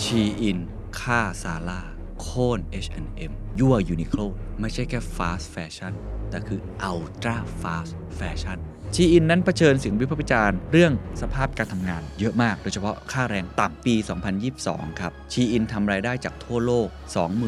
[0.00, 0.58] SHEIN
[1.00, 1.80] ฆ่า ZARA
[2.20, 4.20] โค่น H&M ยั่ว UNIQLO
[4.60, 5.92] ไม่ใช่แค่ fast fashion
[6.30, 8.58] แต่คือ ultra-fast fashion
[8.96, 10.92] SHEIN นั้นเผชิญเสียงวิพากษ์วิจารณ์เรื่อง
[11.22, 13.94] สภาพการทำงานเยอะมาก โดยเฉพาะค่าแรงต่ำปี
[14.48, 16.88] 2022 ครับ SHEIN ทำรายได้จากทั่วโลก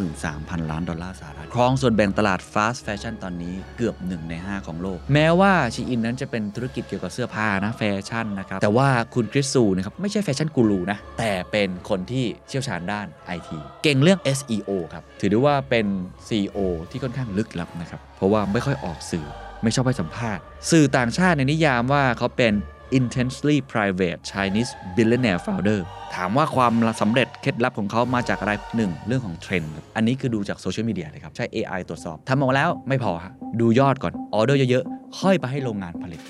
[0.05, 9.47] 23,000 ล้านดอลลาร์สหรัฐ ครองส่วนแบ่งตลาด fast fashion ตอนนี้เกือบ 1 ใน 5 ของโลก แม้ว่า SHEIN นั้นจะเป็นธุรกิจเกี่ยวกับเสื้อผ้านะแฟชั่นนะครับ แต่ว่าคุณ Chris
[9.53, 13.07] Xu นะครับไม่ใช่แฟชั่นกูรูนะ แต่เป็นคนที่เชี่ยวชาญด้าน
[13.37, 13.51] IT
[13.83, 15.87] เก่งเรื่อง SEO ครับ ถือได้ว่าเป็น
[16.29, 16.59] CEO
[16.91, 19.29] ที่ค่อนข้างลึกลับนะครับ เพราะว่าไม่ค่อยออกสื่อ
[19.65, 22.53] ไม่ชอบให้สัมภาษณ์ สื่อต่างชาติให้นิยามว่าเขาเป็น
[22.99, 25.81] intensely private Chinese billionaire founder
[26.15, 29.07] ถามว่าความสำเร็จเคล็ดลับของเขามาจากอะไร 1.
[29.07, 36.21] เรื่องของเทรนด์อันนี้คือดูจากโซเชียลมีเดียเลยครับ ใช้ AI ตรวจสอบทำออกมาแล้วไม่พอฮะดูยอดก่อน ออเดอร์เยอะๆ ค่อยไปให้โรงงานผลิต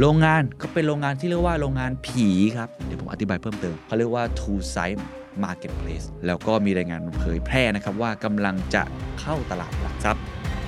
[0.00, 2.26] โรงงานก็เป็นโรงงานที่เรียกว่าโรงงานผี
[2.56, 5.00] ครับ เดี๋ยวผมอธิบายเพิ่มเติมเขาเรียกว่า Two Side
[5.44, 8.82] Marketplace แล้วก็มีรายงานเผยแพร่นะครับว่ากำลังจะ
[9.20, 10.23] เข้าตลาดหลักทรัพย์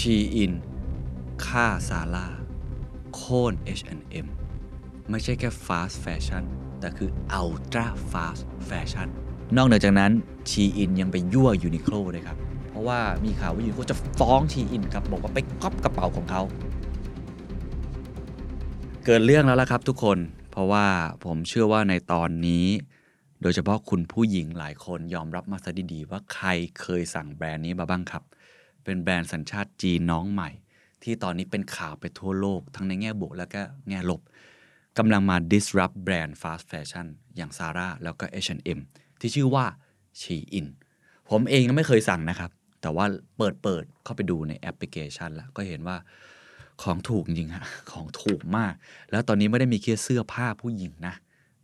[0.00, 0.52] ชีอิน
[1.46, 2.26] ค่าซาร่า
[3.14, 4.26] โค่น H&M
[5.10, 6.44] ไม่ใช่แค่ fast fashion
[6.80, 9.08] แต่คือ ultra fast fashion
[9.56, 10.12] นอกเหนือจากนั้น
[10.50, 12.36] ชีอินยังไปยั่วยูนิโคลเลยครับ
[12.70, 16.42] เพราะว่ามีข่าวว่ายูนิโคลจะฟ้องชีอินครับ บอกว่าไปก๊อปกระเป๋าของเขา
[19.04, 20.18] เกิดเรื่องแล้วล่ะครับทุกคน
[20.50, 20.86] เพราะว่า
[21.24, 22.66] ผมเชื่อว่าในตอนนี้
[23.42, 26.48] โดยเฉพาะคุณผู้หญิงหลายคนยอมรับมาซะดีๆ ว่าใคร
[26.80, 28.22] เคยสั่งแบรนด์นี้มาบ้างครับ
[28.84, 30.50] เป็นแบรนด์สัญชาติจีนน้องใหม่
[31.02, 34.20] ที่ตอนนี้เป็นข่าวไปทั่วโลก ทั้งในแง่บวกแล้วก็แง่ลบ
[34.98, 38.78] กำลังมา disrupt แบรนด์ fast fashion อย่าง Zara แล้วก็ H&M
[39.20, 39.64] ที่ชื่อว่า
[40.20, 40.66] Shein
[41.28, 42.50] ผมเองก็ไม่เคยสั่งนะครับ
[42.82, 43.04] แต่ว่า
[43.38, 45.96] เปิดเปิดเข้าไปดูในแอปพลิเคชันแล้ว ก็เห็นว่า
[46.82, 48.74] ของถูกจริงฮะ ของถูกมาก
[49.10, 51.14] แล้วตอนนี้ไม่ได้มีแค่เสื้อผ้าผู้หญิงนะ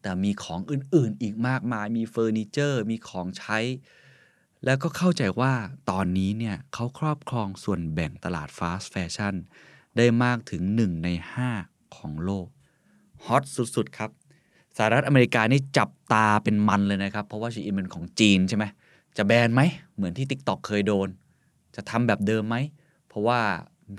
[0.02, 3.58] แต่มีของอื่นๆ อีกมากมาย มีเฟอร์นิเจอร์ มีของใช้
[4.66, 5.52] แล้วก็เข้าใจว่า
[5.90, 9.34] ตอนนี้เนี่ยเขาครอบครองส่วนแบ่งตลาด fast fashion
[9.96, 11.08] ได้มากถึง 1 ใน
[11.52, 12.46] 5 ของโลก
[13.24, 14.10] ฮอตสุด ๆ ครับ
[14.76, 18.64] สหรัฐอเมริกานี่จับตาเป็นมันเลยนะครับ เพราะว่าชีอินเป็นของจีนใช่ไหม
[19.16, 19.62] จะแบนไหม
[19.96, 21.08] เหมือนที่ TikTok เคยโดน
[21.76, 22.56] จะทำแบบเดิมไหม
[23.08, 23.40] เพราะว่า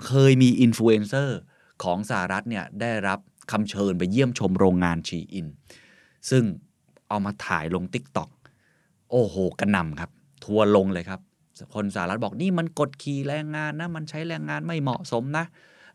[0.06, 1.38] เคยมีอินฟลูเอนเซอร์
[1.82, 3.18] ของสหรัฐเนี่ยได้รับ
[3.52, 5.46] คำเชิญไปเยี่ยมชมโรงงานชีอิน
[6.30, 6.44] ซึ่ง
[7.08, 8.30] เอามาถ่ายลง TikTok
[9.10, 10.10] โอ้โหกระหนำครับ
[10.44, 11.20] ทัวร์ลงเลยครับ
[11.74, 15.44] คนสหรัฐบอกนี่มันกดขี่แรงงานนะ มันใช้แรงงานไม่เหมาะสมนะ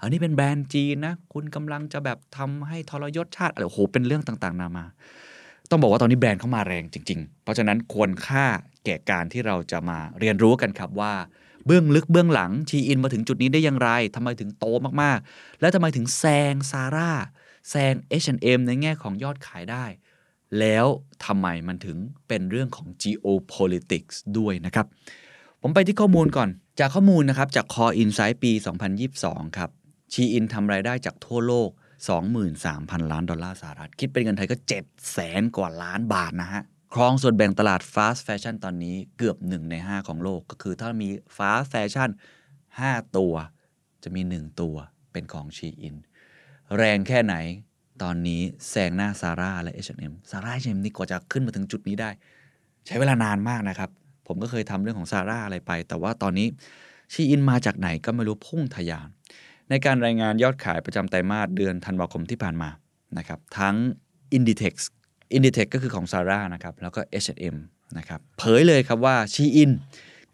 [0.02, 4.86] อันนี้เป็นแบรนด์จีนนะ คุณกำลังจะแบบทำให้ทรยศชาติอะไรโอ้โหเป็นเรื่องต่างๆ นามา
[5.70, 8.46] ต้องบอกว่าตอนนี้แบรนด์เข้ามาแรงจริง ๆ เพราะฉะนั้นควรค่า
[8.86, 11.14] แก่การที่เราจะมาเรียนรู้กันครับว่า
[11.66, 14.66] เบื้องลึกเบื้องหลังชีอินมาถึงจุดนี้ได้อย่างไรทำไมถึงโต
[15.02, 17.12] มากๆ และทำไมถึงแซงซาร่า
[17.70, 17.94] แซง
[18.24, 19.86] H&M ในแง่ของยอดขายได้
[20.59, 20.86] แล้ว
[21.25, 21.97] ทำไมมันถึง
[22.28, 24.86] เป็นเรื่องของ geopolitics ด้วยนะครับ
[25.62, 26.50] ผมไปที่ข้อมูลก่อน
[26.80, 28.52] จากข้อมูลนะครับ จาก Core Insight ปี
[29.06, 29.69] 2022 ครับ
[30.14, 31.69] ชีอินทำรายได้จากทั่วโลก
[32.41, 41.66] 23,000 ล้านดอลลาร์สหรัฐ คิดเป็นเงินไทยก็ 7 แสนกว่าล้านบาทนะฮะ ครองส่วนแบ่งตลาด fast fashion ตอนนี้เกือบ 1 ใน 5 ของโลก ก็คือถ้ามี fast
[41.68, 42.09] fashion
[42.64, 43.34] 5ตัว
[44.03, 44.75] จะมี 1 ตัว
[45.12, 45.96] เป็นของชีอิน
[46.78, 47.35] แรงแค่ไหน
[48.02, 52.09] ตอนนี้แซงหน้าซาร่าและ H&M ซาร่า H&M นี่กว่าจะขึ้นมาถึงจุดนี้ได้
[52.88, 53.90] ใช้เวลานานมากนะครับ
[54.28, 56.48] ผมก็เคยทำเรื่องของซาร่าอะไรไป แต่ว่าตอนนี้
[57.14, 59.08] ชีอินมาจากไหนก็ไม่รู้พุ่งทะยาน
[59.70, 62.70] ในการรายงานยอดขายประจำไตรมาสเดือนธันวาคมที่ผ่านมา
[63.18, 63.76] นะครับทั้ง
[64.38, 64.76] Inditex
[65.35, 67.56] Inditex ก็คือของซาร่านะครับแล้วก็ H&M
[67.97, 69.72] นะครับเผยเลยครับว่าชีอิน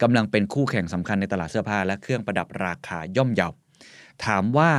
[0.01, 3.49] กำลังเป็นคู่แข่งสำคัญในตลาดเสื้อผ้าและเครื่องประดับราคาย่อมเยา
[4.25, 4.71] ถามว่า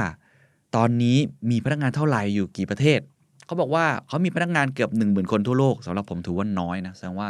[0.77, 1.17] ตอนนี้
[1.51, 3.01] มีพนักงานเท่าไหร่อยู่กี่ประเทศ
[3.47, 7.29] เขาบอกว่าเขามีพนักงานเกือบ1 0,000 คนทั่วโลกสำหรับผมถือว่าน้อยนะแสดงว่า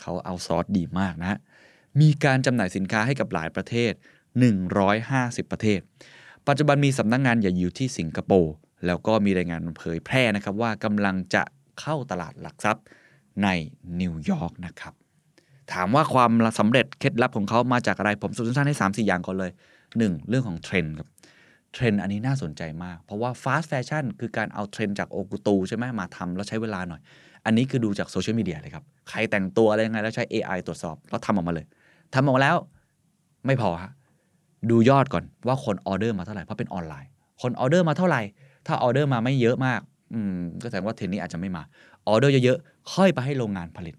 [0.00, 1.38] เขาเอาซอสดีมากนะ
[2.00, 3.92] มีการจำหน่ายสินค้าให้กับหลายประเทศ
[4.72, 5.80] 150 ประเทศ
[6.48, 8.54] ปัจจุบันมีสำนักงงานใหญ่อยู่ที่สิงคโปร์
[8.86, 11.42] แล้วก็มีรายงานเผยแพร่นะครับว่ากำลังจะ
[11.80, 12.84] เข้าตลาดหลักทรัพย์
[13.42, 13.48] ใน
[14.00, 14.94] นิวยอร์กนะครับ
[15.72, 19.50] ถามว่าความสำเร็จเคล็ดลับของเขามาจากอะไรผมสรุปสั้นๆให้3 4 อย่างก่อนเลย
[19.90, 20.28] 1.
[20.28, 21.08] เรื่องของเทรนด์ครับ
[21.72, 27.00] เทรนด์อันนี้น่าสนใจมาก เพราะว่า fast fashion คือการเอาเทรนด์จาก haute couture ใช่ไหมมาทำแล้วใช้เวลาหน่อย
[27.44, 31.66] อันนี้คือดูจากโซเชียลมีเดียเลยครับ ใครแต่งตัวอะไรยังไงแล้วใช้ AI ตรวจสอบ แล้วทำออกมาเลย
[32.14, 32.56] ทำออกมาแล้ว
[33.46, 33.92] ไม่พอฮะ
[34.70, 37.10] ดูยอดก่อนว่าคนออเดอร์มาเท่าไหร่เพราะเป็นออนไลน์
[37.42, 38.20] คนออเดอร์มาเท่าไหร่
[38.66, 39.80] ถ้าออเดอร์มาไม่เยอะมาก
[40.14, 41.62] อืมก็แสดงว่าเทรนด์นี้อาจจะไม่มา
[42.08, 43.94] ออเดอร์เยอะๆค่อยไปให้โรงงานผลิต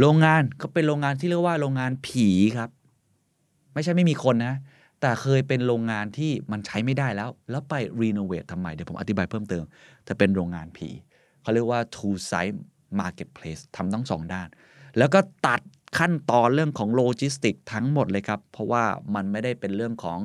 [0.00, 2.70] โรงงานก็เป็นโรงงานที่เรียกว่าโรงงานผีครับ
[3.74, 4.54] ไม่ใช่ไม่มีคนนะ
[5.06, 9.64] แต่เคยเป็นโรงงานที่มันใช้ไม่ได้แล้ว แล้วไป renovate ทำไม เดี๋ยวผมอธิบายเพิ่มเติม
[10.04, 10.88] แต่เป็นโรงงานผี
[11.42, 12.58] เขาเรียกว่า two side
[13.00, 14.48] marketplace ทำทั้งสองด้าน
[14.98, 15.60] แล้วก็ตัด
[15.98, 20.18] ขั้นตอนเรื่องของโลจิสติกทั้งหมดเลยครับ เพราะว่ามันไม่ได้เป็นเรื่องของ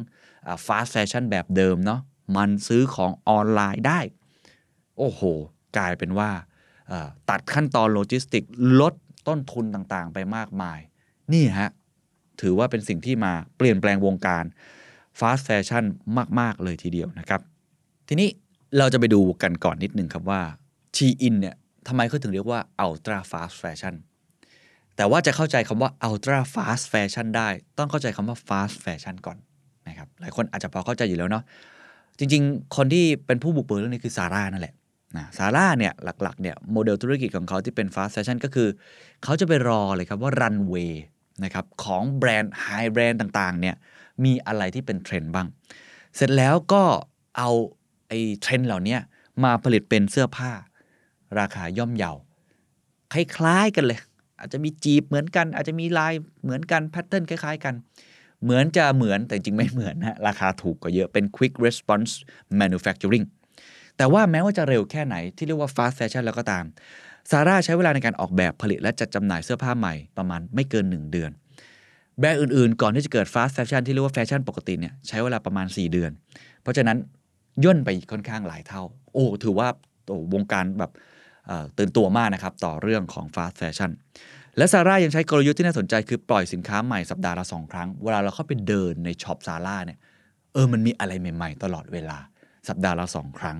[0.65, 1.99] fast fashion แบบเดิมเนาะ
[2.37, 3.99] มันซื้อของออนไลน์ได้
[4.97, 5.21] โอ้โห
[5.77, 6.29] กลายเป็นว่า
[7.29, 8.43] ตัดขั้นตอนโลจิสติก
[8.79, 8.93] ลด
[9.27, 10.79] ต้นทุนต่างๆ ไปมากมาย
[11.33, 11.71] นี่ฮะ
[12.41, 14.43] ถือว่าเป็นสิ่งที่มาเปลี่ยนแปลงวงการ
[15.19, 15.83] fast fashion
[16.39, 17.41] มาก ๆ เลยทีเดียวนะครับ
[18.07, 18.29] ทีนี้
[18.77, 20.41] เราจะไปดูกันก่อนนิดนึงครับว่า
[20.95, 21.55] ชีอินเนี่ย
[21.87, 23.95] ทำไมเขาถึงเรียกว่า ultra fast fashion
[24.95, 29.37] แต่ว่าจะเข้าใจคำว่า ultra fast fashion ได้ ต้องเข้าใจคำว่า fast fashion ก่อน
[29.87, 31.43] นะครับหลายคนอาจจะพอเข้าใจอยู่แล้วเนาะ
[32.19, 34.73] จริง ๆ คนที่เป็นผู้บุกเบิกเรื่องนี้คือซาร่านั่นแหละ
[35.17, 38.67] นะซาร่าเนี่ยหลักๆเนี่ยโมเดลธุรกิจของเขาที่เป็น fast fashion ก็คือ
[39.23, 41.05] เขาจะไปรอเลยครับว่ารันเวย์
[41.43, 43.75] นะครับของแบรนด์ high brand ต่างๆเนี่ย
[44.23, 45.47] มีอะไรที่เป็นเทรนด์บ้าง
[46.15, 46.83] เสร็จแล้วก็
[47.37, 47.49] เอา
[48.07, 48.97] ไอ้เทรนด์เหล่านี้
[49.43, 50.51] มาผลิตเป็นเสื้อผ้า
[51.39, 52.13] ราคาย่อมเยา
[53.13, 53.99] คล้ายๆกันเลย
[54.39, 57.75] อาจจะมีจีบเหมือนกัน อาจจะมีลายเหมือนกันแพทเทิร์นคล้าย ๆ กัน
[58.43, 62.11] เหมือนจะเหมือนแต่จริงไม่เหมือนนะราคาถูกกว่าเยอะเป็น quick response
[62.61, 63.25] manufacturing
[63.97, 66.65] แต่ว่าแม้ว่าจะเร็วแค่ไหนที่เรียกว่า fast fashion แล้วก็ตาม
[67.31, 71.31] ซาร่าใช้เวลาในการออกแบบผลิตและจัดจำหน่ายเสื้อผ้าใหม่ประมาณไม่เกิน 1 เดือน
[72.19, 76.11] แบรนด์อื่นๆ ก่อนที่จะเกิด fast fashion ที่เรียกว่าแฟชั่นปกติเนี่ยใช้เวลาประมาณ 4 เดือน
[76.61, 76.97] เพราะฉะนั้น
[77.63, 78.83] ย่นไปค่อนข้างหลายเท่า
[79.13, 79.67] โอ้ถือว่า
[80.07, 80.91] โอ้วงการแบบ
[81.77, 83.91] ตื่นตัวมากนะครับต่อเรื่องของ fast fashion
[84.57, 89.99] และซาร่ายังใช้กลยุทธ์ที่น่าสนใจคือปล่อยสินค้าใหม่สัปดาห์ละสองครั้ง เวลาเราเข้าไปเดินในช็อปซาร่าเนี่ย
[90.53, 92.17] เออมันมีอะไรใหม่ ๆ ตลอดเวลา
[92.69, 93.57] สัปดาห์ละสองครั้ง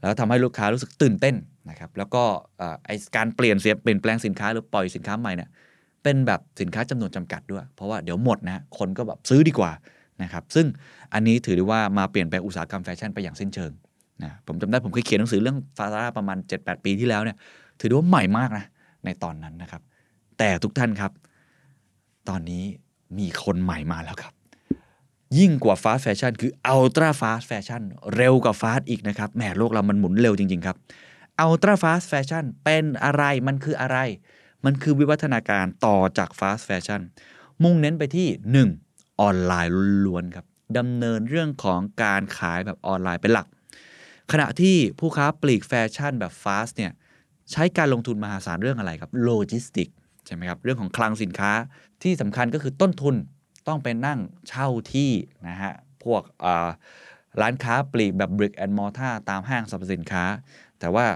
[0.00, 1.34] แล้วทำให้ลูกค้ารู้สึกตื่นเต้น
[1.70, 2.22] นะครับแล้วก็
[2.86, 5.48] ไอการเปลี่ยนเสียเปลี่ยนแปลงสินค้าหรือปล่อยสินค้าใหม่เนี่ย
[6.02, 9.72] เป็นแบบสินค้าจำนวนจำกัดด้วย เพราะว่าเดี๋ยวหมดนะคนก็แบบซื้อดีกว่า
[10.22, 10.66] นะครับซึ่ง
[11.14, 13.72] อันนี้ถือได้ว่ามาเปลี่ยนแปลงอุตสาหกรรมแฟชั่นไปอย่างสิ้นเชิง
[14.22, 17.36] นะผมจำได้ผมเคยเขียนหนังสือเรื่องซาร่าประมาณ 7-8 ปีที่แล้วเนี่ย
[17.80, 18.64] ถือได้ว่าใหม่มากนะ
[19.04, 19.82] ในตอนนั้นนะครับ
[20.38, 21.12] แต่ทุกท่านครับ
[22.28, 22.64] ตอนนี้
[23.18, 24.34] มีคนใหม่มาแล้วครับ
[25.38, 27.82] ยิ่งกว่า fast fashion คือ ultra fast fashion
[28.16, 30.76] เร็วกว่า fast อีกนะครับแหมโลกเรามันหมุนเร็วจริง ๆ ครับ
[31.40, 33.98] ultra fast fashion เป็นอะไรมันคืออะไร
[34.64, 37.02] มันคือวิวัฒนาการต่อจาก fast fashion
[37.62, 38.28] มุ่งเน้นไปที่
[38.74, 39.20] 1.
[39.20, 39.74] ออนไลน์
[40.06, 40.46] ล้วนครับ
[40.78, 43.46] ดำเนินเรื่องของการขายแบบออนไลน์เป็นหลัก
[44.32, 46.92] ขณะที่ผู้ค้าปลีกแฟชั่นแบบ fast เนี่ย
[47.52, 49.88] ใช้การลงทุนมหาศาลเรื่องอะไรครับโลจิสติก
[50.26, 51.52] ใช่ไหมครับเรื่องของคลังสินค้า
[52.02, 53.16] ที่สำคัญก็คือต้นทุน
[53.68, 55.10] ต้องไปนั่งเช่าที่
[55.48, 55.72] นะฮะ
[56.04, 56.22] พวก
[57.40, 60.24] ร้านค้าปลีกแบบ brick and mortar ตามห้างสรรพสินค้า
[60.84, 61.08] แต่ว่า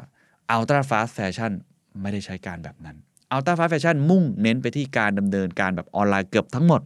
[0.55, 1.53] ultra fast fashion
[2.01, 2.97] ไม่ได้ใช้การแบบนั้น
[3.35, 6.81] ultra fast fashion มุ่งเน้นไปที่การดำเนินการแบบออนไลน์เกือบทั้งหมด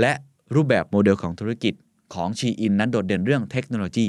[0.00, 0.12] และ
[0.54, 1.74] รูปแบบโมเดลของธุรกิจ
[2.14, 4.08] ของชีอินนั้นโดดเด่นเรื่องเทคโนโลยี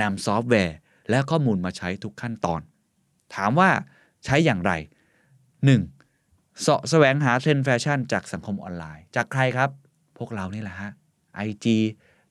[0.00, 0.76] นำซอฟต์แวร์
[1.10, 2.60] และข้อมูลมาใช้ทุกขั้นตอน
[3.34, 3.70] ถามว่า
[4.24, 4.72] ใช้อย่างไร
[5.46, 6.60] 1.
[6.60, 9.70] เสาะแสวงหาเทรนด์แฟชั่นจากสังคมออนไลน์ จากใครครับ
[10.18, 10.90] พวกเรานี่แหละฮะ
[11.46, 11.66] IG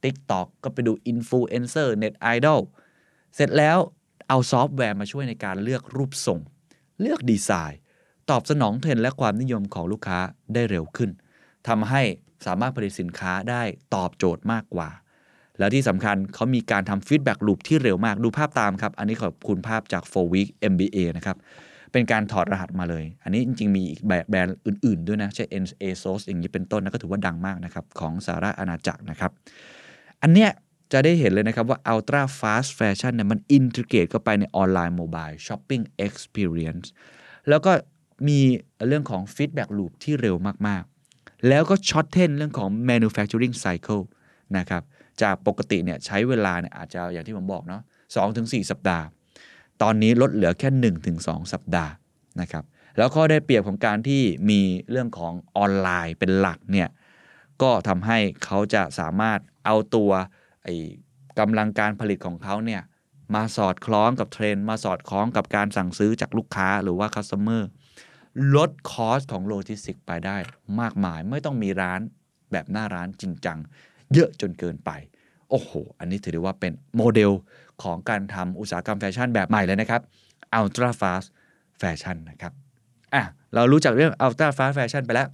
[0.04, 2.60] TikTok ก็ไปดูอินฟลูเอนเซอร์เน็ตไอดอล
[3.36, 3.78] เสร็จแล้ว
[4.32, 6.40] เอาซอฟต์แวร์มาช่วยในการเลือกรูปทรง
[7.02, 7.80] เลือกดีไซน์
[8.30, 10.20] ตอบสนองเทรนด์และความนิยมของลูกค้า
[10.54, 11.10] ได้เร็วขึ้น
[11.68, 12.02] ทำให้
[12.46, 13.62] สามารถผลิตสินค้าได้
[13.96, 14.90] ตอบโจทย์มากกว่า
[15.60, 21.38] แล้วที่สำคัญเขามีการทำ feedback loop ที่เร็วมากดูภาพตามครับ อันนี้ขอบคุณภาพจาก FourWeekMBA นะครับ
[21.92, 29.32] เป็นการถอดรหัสมาเลย อันนี้จริง ๆ มีอีกแบแบรนด์อื่น ๆ ด้วยนะใช่ n a s o s อย่างนี้เป็นต้นนะก็ถือว่าดังมากนะครับ ของสหราชอาณาจักรนะครับ
[30.24, 30.52] อันเนี้ย
[30.92, 36.88] จะได้เห็นเลยนะครับว่า Ultra Fast Fashion เนี่ยมันอินทิเกรตเข้าไปในออนไลน์โมบายช้อปปิ้ง Experience
[37.50, 37.72] แล้วก็
[38.28, 38.40] มี
[38.88, 40.36] เรื่องของ Feedback Loop ที่เร็ว
[40.68, 40.84] มาก
[41.16, 44.04] ๆ แล้วก็ shorten เรื่องของ manufacturing cycle
[44.58, 44.84] นะครับ
[45.22, 47.82] จากปกติเนี่ยใช้เวลาเนี่ยอาจจะอย่างที่ผมบอกเนาะ
[48.26, 49.06] 2-4สัปดาห์
[49.82, 50.70] ตอนนี้ลดเหลือแค่
[51.14, 51.92] 1-2สัปดาห์
[52.42, 52.64] นะครับ
[52.98, 56.90] แล้วข้อได้เปรียบของการที่มีเรื่องของออนไลน์เป็นหลักเนี่ย
[57.62, 60.12] ก็ทำให้เขาจะสามารถเอาตัว
[60.64, 60.76] ไอ้
[61.40, 62.82] กำลังการผลิตของเขาเนี่ย
[63.36, 67.70] มาสอดคล้องกับเทรนด์มาสอดคล้องกับการสั่งซื้อจากลูกค้าหรือว่า customer
[68.56, 70.38] ลด cost ของโลจิสติกไปได้
[70.80, 72.02] มากมายไม่ต้องมีร้าน
[72.52, 73.58] แบบหน้าร้านจริงจัง
[74.14, 74.92] เยอะจนเกินไป
[75.50, 77.32] โอ้โห อันนี้ถือได้ว่าเป็นโมเดล
[77.84, 80.02] ของการทำอุตสาหกรรมแฟชั่นแบบใหม่เลยนะครับ
[80.60, 81.28] Ultra Fast
[81.82, 82.54] Fashion นะครับ
[83.14, 83.24] อะ
[83.56, 85.28] เรารู้จักเรื่อง Ultra Fast Fashion ไปแล้ว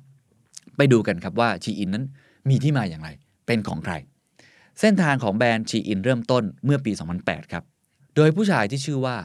[0.77, 2.05] ไปดูกันครับว่าชีอินนั้น
[2.49, 3.09] มีที่มาอย่างไร
[3.47, 3.93] เป็นของใคร
[4.79, 6.91] เส้นทางของแบรนด์ชีอินเริ่มต้นเมื่อปี
[7.21, 7.63] 2008 ครับ
[8.15, 9.15] โดยผู้ชายที่ชื่อว่า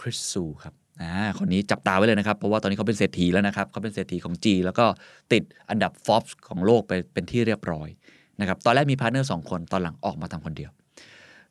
[0.00, 4.86] คริสซูครับอ่าคนนี้จับตาไว้เลยนะครับ เพราะว่าตอนนี้เขาเป็นเศรษฐีแล้วนะครับเขาเป็นเศรษฐีของจีนแล้วก็
[5.32, 7.88] ติดอันดับฟ o บของโลกไปเป็นที่เรียบร้อย
[8.40, 10.70] นะครับตอนแรกมี partner สองคนตอนหลังออกมาทำคนเดียว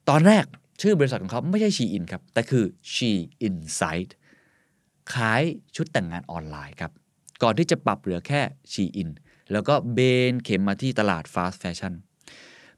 [0.10, 0.46] ตอนแรก
[0.82, 3.12] ชื่อบริษัทของเขาไม่ใช่ชีอินครับ แต่คือ She
[3.48, 4.10] Insight
[5.14, 5.42] ขาย
[5.76, 6.92] ชุดแต่งงานออนไลน์ครับ
[7.44, 8.42] ก่อนที่จะปรับเหลือแค่
[8.74, 9.10] ชีอิน
[9.52, 10.00] แล้วก็เบ
[10.32, 11.94] นเข็มมาที่ตลาด fast fashion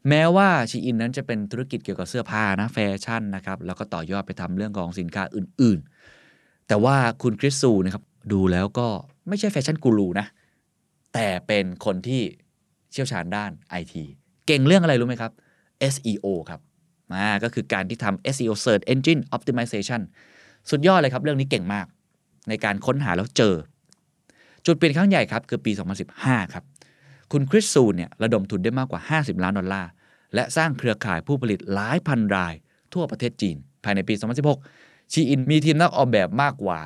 [0.08, 8.88] แม้ว่าชีอินนั้นจะเป็นธุรกิจเกี่ยวกับเสื้อผ้านะแฟชั่นนะครับแล้วก็ต่อยอดไปทำเรื่องของสินค้าอื่นๆ แต่ว่าคุณคริสซูนะครับดูแล้วก็
[9.28, 10.26] ไม่ใช่แฟชั่นกูรูนะ
[11.14, 12.22] แต่เป็นคนที่
[12.92, 13.94] เชี่ยวชาญด้าน IT
[14.46, 15.32] เก่งเรื่องอะไรรู้ไหมครับ
[15.92, 16.60] SEO ครับ
[17.12, 20.00] มาก็คือการที่ทำ SEO Search Engine Optimization
[20.70, 21.86] สุดยอดเลยครับ เรื่องนี้เก่งมาก
[22.48, 23.54] ในการค้นหาแล้วเจอ
[24.66, 25.72] จุดเปลี่ยนครั้งใหญ่ครับ คือปี
[26.12, 26.64] 2015 ครับ
[27.32, 29.90] คุณคริสซูเนี่ยระดมทุนได้มากกว่า 50 ล้านดอลลาร์
[30.34, 32.54] และสร้างเครือข่ายผู้ผลิตหลายพันราย
[32.94, 34.14] ทั่วประเทศจีน ภายในปี
[34.62, 36.80] 2016 ชีอินมีทีมนักออกแบบมากกว่า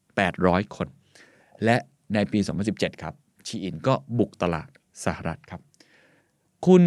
[0.00, 0.88] 800 คน
[1.64, 1.76] และ
[2.14, 2.38] ในปี
[2.70, 3.14] 2017 ครับ
[3.46, 4.68] ชีอินก็บุกตลาด
[5.04, 5.60] สหรัฐครับ
[6.66, 6.82] คุณ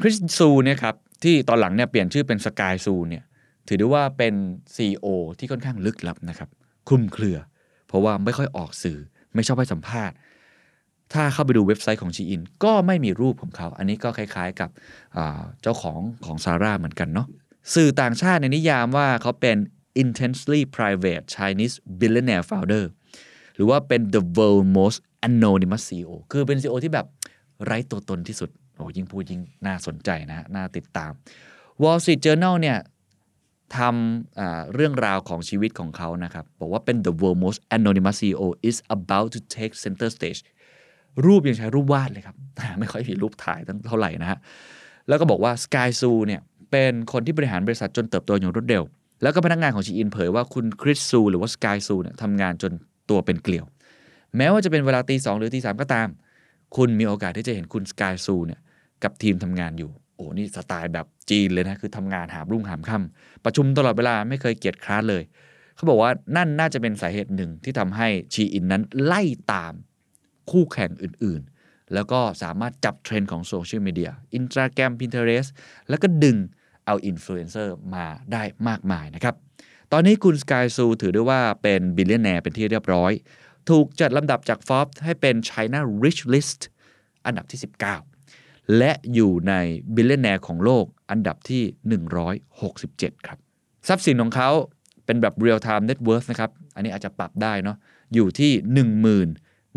[0.00, 0.94] คริสซูเนี่ยครับ
[1.24, 3.24] ที่ตอนหลังเนี่ยเปลี่ยนชื่อเป็นสกายซูเนี่ย
[3.66, 4.34] ถือได้ว่าเป็น
[4.76, 5.06] CEO
[5.38, 6.48] ที่ค่อนข้างลึกลับนะครับ
[6.88, 7.38] คลุมเครือ
[7.86, 8.98] เพราะว่าไม่ค่อยออกสื่อ
[9.34, 10.16] ไม่ชอบให้สัมภาษณ์
[11.12, 14.70] ถ้าเข้าไปดูเว็บไซต์ของ Shein ก็ไม่มีรูปของเขา อันนี้ก็คล้ายๆกับ
[15.62, 17.26] เจ้าของของซาร่าเหมือนกันเนาะ
[17.74, 19.56] สื่อต่างชาติในนิยามว่าเขาเป็น
[20.02, 22.84] intensely private Chinese billionaire founder
[23.54, 27.06] หรือว่าเป็น the world most anonymous CEO คือเป็น CEO ที่แบบ
[27.64, 31.12] ไร้ตัวตนที่สุด โอ้ยิ่งพูดยิ่งน่าสนใจนะ น่าติดตาม
[31.82, 32.78] Wall Street Journal เนี่ย
[33.76, 40.40] ทำเรื่องราวของชีวิตของเขานะครับ บอกว่าเป็น the world most anonymous CEO is about to take center stage
[41.26, 42.36] รูปยังใช้รูปวาดเลยครับ
[42.80, 44.38] ไม่ค่อยมีรูปถ่ายตั้งเท่าไหร่นะฮะ
[45.08, 46.40] แล้วก็บอกว่า Sky Su เนี่ย
[46.70, 48.82] เป็นคนที่บริหารบริษัทจนเติบโตอย่างรวดเร็ว
[49.22, 52.72] แล้วก็พนักงานของชีอินเผยว่าคุณคริสซูหรือว่า Sky Su เนี่ยทำงานจน
[53.10, 53.64] ตัวเป็นเกลียว
[54.36, 56.08] แม้ว่าจะเป็นเวลาตีสองหรือตีสามก็ตาม
[56.76, 58.60] คุณมีโอกาสที่จะเห็นคุณ Sky Su เนี่ย
[59.02, 65.22] กับทีมทำงานอยู่ โอ้นี่สไตล์แบบจีนเลยนะคือทำงานหามรุ่งหามค่ำประชุมตลอดเวลาไม่เคยเกียจคร้านเลย
[65.76, 69.74] เขาบอกว่านั่นน่าจะเป็นสาเหตุหนึ่งที่ทำให้ชีอินนั้นไล่ตาม
[70.50, 75.48] คู่แข่งอื่นๆ แล้วก็สามารถจับเทรนด์ของโซเชียลมีเดียอินสตาแกรม Pinterest
[75.88, 76.36] แล้วก็ดึง
[76.86, 79.34] เอาอินฟลูเอนเซอร์มาได้มากมายนะครับ
[79.92, 83.12] ตอนนี้คุณสกายซูถือได้ว่าเป็น billionaire เป็นที่เรียบร้อย
[83.70, 86.60] ถูกจัดลำดับจาก Forbes ให้เป็น China Rich List
[87.26, 87.60] อันดับที่
[88.18, 89.54] 19 และอยู่ใน
[89.94, 91.62] billionaire ของโลกอันดับที่
[92.60, 93.38] 167 ครับ
[93.88, 94.50] ทรัพย์สินของเขา
[95.06, 97.76] เป็นแบบ real time net worth นะครับ อันนี้อาจจะปรับได้เนาะ
[98.14, 98.52] อยู่ที่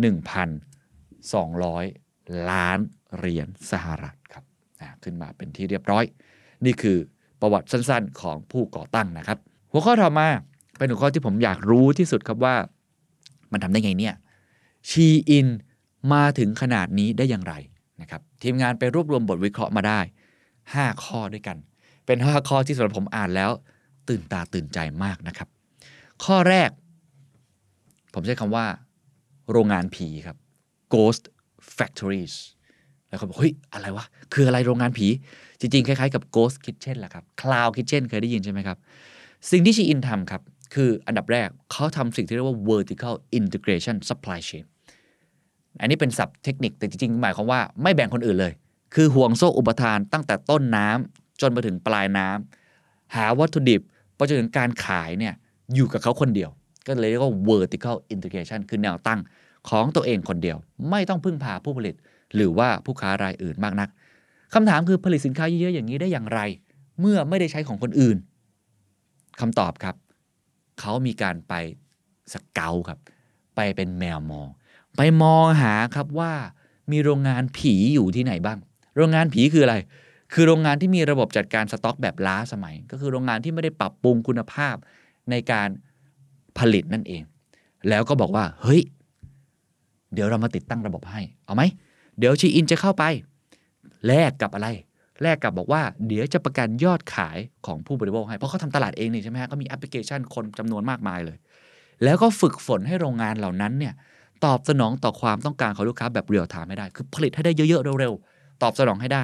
[0.01, 2.80] 1,200 ล้าน
[3.18, 4.44] เหรียญสหรัฐครับ
[5.04, 6.04] ขึ้นมาเป็นที่เรียบร้อย
[6.66, 6.98] นี่คือ
[7.42, 9.38] ประวัติสั้นๆ ของผู้ก่อตั้งนะครับ
[9.72, 10.27] หัวข้อต่อมา
[10.77, 12.56] เป็นหัวข้อที่ผมอยากรู้ที่สุดครับว่า
[13.51, 14.16] มันทำได้ไงเนี่ย
[14.89, 15.48] ชีอิน
[16.13, 17.54] มาถึงขนาดนี้ได้อย่างไร
[18.01, 20.00] นะครับทีมงานไปรวบรวมบทวิเคราะห์มาได้
[20.54, 21.58] 5 ข้อด้วยกัน
[22.06, 23.51] เป็น 5 ข้อที่สำหรับผมอ่านแล้ว
[24.10, 25.48] ตื่นตาตื่นใจมากนะครับ
[26.25, 26.70] ข้อแรก
[28.13, 28.66] ผมใช้คำว่า
[29.51, 30.38] โรงงานผีครับ
[30.94, 31.24] ghost
[31.77, 32.36] factories
[33.08, 35.08] แล้วเขาบอกเฮ้ย อะไรวะ คืออะไรโรงงานผี
[35.60, 38.77] จริง ๆ คล้าย ๆ กับ ghost kitchen แหละครับ cloud kitchen เคยได้ยินใช่ไหมครับ
[39.51, 40.42] สิ่งที่ชีอินทำครับ
[40.74, 44.66] คืออันดับแรกเขาทำสิ่งที่เรียกว่า vertical integration supply chain
[45.80, 48.54] อันนี้เป็นศัพท์เทคนิคแต่จริง ๆ หมายความว่าไม่แบ่งคนอื่นเลย
[48.96, 53.82] คือห่วงโซ่อุปทานตั้งแต่ต้นน้ำจนมาถึงปลายน้ำหาวัตถุดิบ
[54.16, 55.34] ไปจนถึงการขายเนี่ย
[55.75, 56.50] อยู่กับเขาคนเดียว
[56.88, 59.20] ก็เลยเรียกว่า vertical integration คือแนวตั้ง
[59.70, 60.58] ของตัวเองคนเดียว
[60.89, 61.96] ไม่ต้องพึ่งพาผู้ผลิต
[62.36, 63.89] หรือว่าผู้ค้ารายอื่นมากนัก
[64.53, 66.39] คำถามคือผลิตสินค้าเยอะๆอย่างนี้ได้อย่างไร
[67.00, 68.17] เมื่อไม่ได้ใช้ของคนอื่น
[69.39, 69.96] คำตอบครับ
[70.79, 71.53] เขามีการไป
[72.34, 73.00] สเกลครับ
[73.56, 74.48] ไปเป็นแมวมอง
[74.98, 76.34] ไปมองหาครับว่า
[76.91, 78.60] มีโรงงานผีอยู่ที่ไหนบ้าง
[78.98, 79.75] โรงงานผีคืออะไร
[80.34, 84.75] คือโรงงานที่มีระบบจัดการสต็อกแบบล้าสมัย ก็คือโรงงานที่ไม่ได้ปรับปรุงคุณภาพ
[85.32, 85.70] ในการ
[86.60, 87.24] ผลิตนั่นเอง
[87.90, 88.82] แล้วก็บอกว่า เฮ้ย
[90.14, 91.64] เดี๋ยวเรามาติดตั้งระบบให้ เอาไหม
[92.20, 93.04] เดี๋ยวชีอินจะเข้าไป
[94.08, 94.68] แลกกับอะไร
[95.22, 101.38] แลกกับบอกว่า เดี๋ยวจะประกันยอดขายของผู้บริโภคให้ เพราะเขาทำตลาดเองนี่ใช่ไหมฮะก็มีแอปพลิเคชันคนจำนวนมากมายเลย
[102.04, 103.94] แล้วก็ฝึกฝนให้โรงงานเหล่านั้นเนี่ย
[104.46, 109.24] ตอบสนองต่อความต้องการของลูกค้าแบบเรียลไทม์ให้ได้ คือผลิตให้ได้เยอะๆเร็วๆ ตอบสนองให้ได้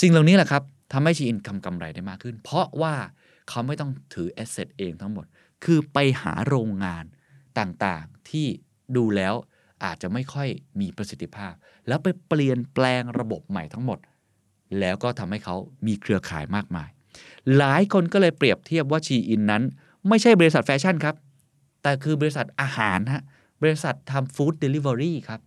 [0.00, 2.94] สิ่งเหล่านี้แหละครับทำให้ชีอินทำกำไรได้มากขึ้น เพราะว่า
[3.48, 5.26] เขาไม่ต้องถือ asset เองทั้งหมด
[5.64, 7.04] คือไปหาโรงงาน
[7.58, 8.46] ต่างๆ ที่
[8.96, 9.34] ดูแล้ว
[9.84, 10.48] อาจจะไม่ค่อย
[10.80, 11.52] มีประสิทธิภาพ
[11.88, 13.98] แล้วไปเปลี่ยนแปลงระบบใหม่ทั้งหมด
[14.80, 15.56] แล้วก็ทำให้เขา
[15.86, 16.88] มีเครือข่ายมากมาย
[17.56, 19.62] หลายคนก็เลยเปรียบเทียบว่าชีอินนั้น
[20.08, 21.14] ไม่ใช่บริษัทแฟชั่นครับ
[21.82, 23.22] แต่คือบริษัทอาหารฮะ
[23.62, 25.40] บริษัททำ food delivery ครับ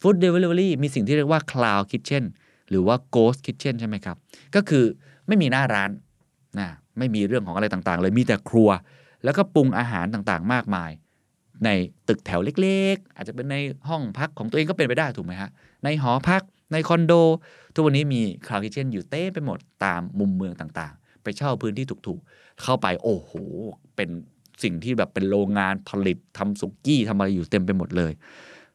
[0.00, 2.24] ฟู้ดเดลิเวอรี่มีสิ่งที่เรียกว่า Cloud Kitchen
[2.68, 4.16] หรือว่า Ghost Kitchen ใช่ไหมครับ
[4.54, 4.84] ก็คือ
[5.26, 5.90] ไม่มีหน้าร้าน
[6.58, 8.68] นะไม่มีเรื่องของอะไรต่างๆ เลยมีแต่ครัว
[9.26, 10.90] แล้วก็ปรุงอาหารต่างๆ มากมาย
[11.64, 11.68] ใน
[12.08, 13.56] ตึกแถวเล็ก ๆ อาจจะเป็นใน
[13.88, 15.50] ห้องพักของตัวเองก็เป็นไปได้ถูกไหมฮะ
[15.84, 16.42] ในหอพัก
[16.72, 17.12] ในคอนโด
[17.74, 23.32] ทุกวันนี้มี Cloud Kitchen อยู่เต้ไปหมดตามมุมเมืองต่างๆ ไปเช่าพื้นที่ถูกๆ เข้าไปโอ้โห
[23.96, 24.08] เป็น
[24.62, 28.12] สิ่งที่แบบเป็นโรงงานผลิตทำสุกี้ทำอะไรอยู่เต็มไปหมดเลย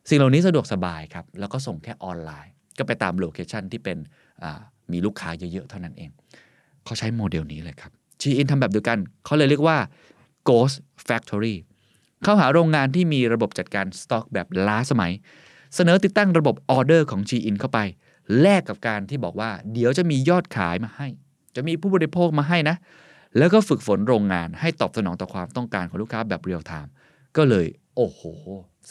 [0.10, 3.98] สิ่งเหล่านี้สะดวกสบายครับ แล้วก็ส่งแค่ออนไลน์ ก็ไปตาม location ที่เป็น
[4.92, 6.10] มีลูกค้าเยอะๆ เท่านั้นเอง
[6.86, 7.92] เขาใช้โมเดลนี้เลยครับ
[8.22, 9.78] ชีอินทำแบบเดียวกันเขาเลยเรียกว่า
[10.48, 10.76] Ghost
[11.08, 11.56] Factory
[12.24, 15.12] เข้าหาโรงงานที่มีระบบจัดการสต็อกแบบล้าสมัย
[15.76, 17.80] เสนอติดตั้งระบบออเดอร์ของ ชีอิน เข้าไป
[18.42, 21.08] แลกกับการที่บอกว่า เดี๋ยวจะมียอดขายมาให้
[21.56, 22.76] จะมีผู้บริโภคมาให้นะ
[23.38, 26.92] แล้วก็ฝึกฝนโรงงานให้ตอบสนองต่อความต้องการของลูกค้าแบบเรียลไทม์
[27.38, 28.22] ก็เลย โอ้โห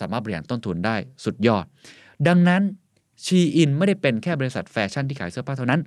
[0.00, 1.64] สามารถบริหารต้นทุนได้สุดยอด
[2.28, 2.62] ดังนั้น
[3.24, 5.80] ชีอินไม่ได้เป็นแค่บริษัทแฟชั่นที่ขายเสื้อผ้าเท่านั้น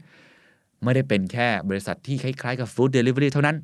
[0.84, 3.58] ไม่ได้เป็นแค่บริษัทที่คล้ายๆกับ food delivery เท่านั้น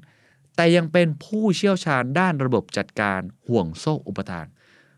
[0.55, 4.45] แต่ยังเป็นผู้เชี่ยวชาญด้านระบบจัดการห่วงโซ่อุปทาน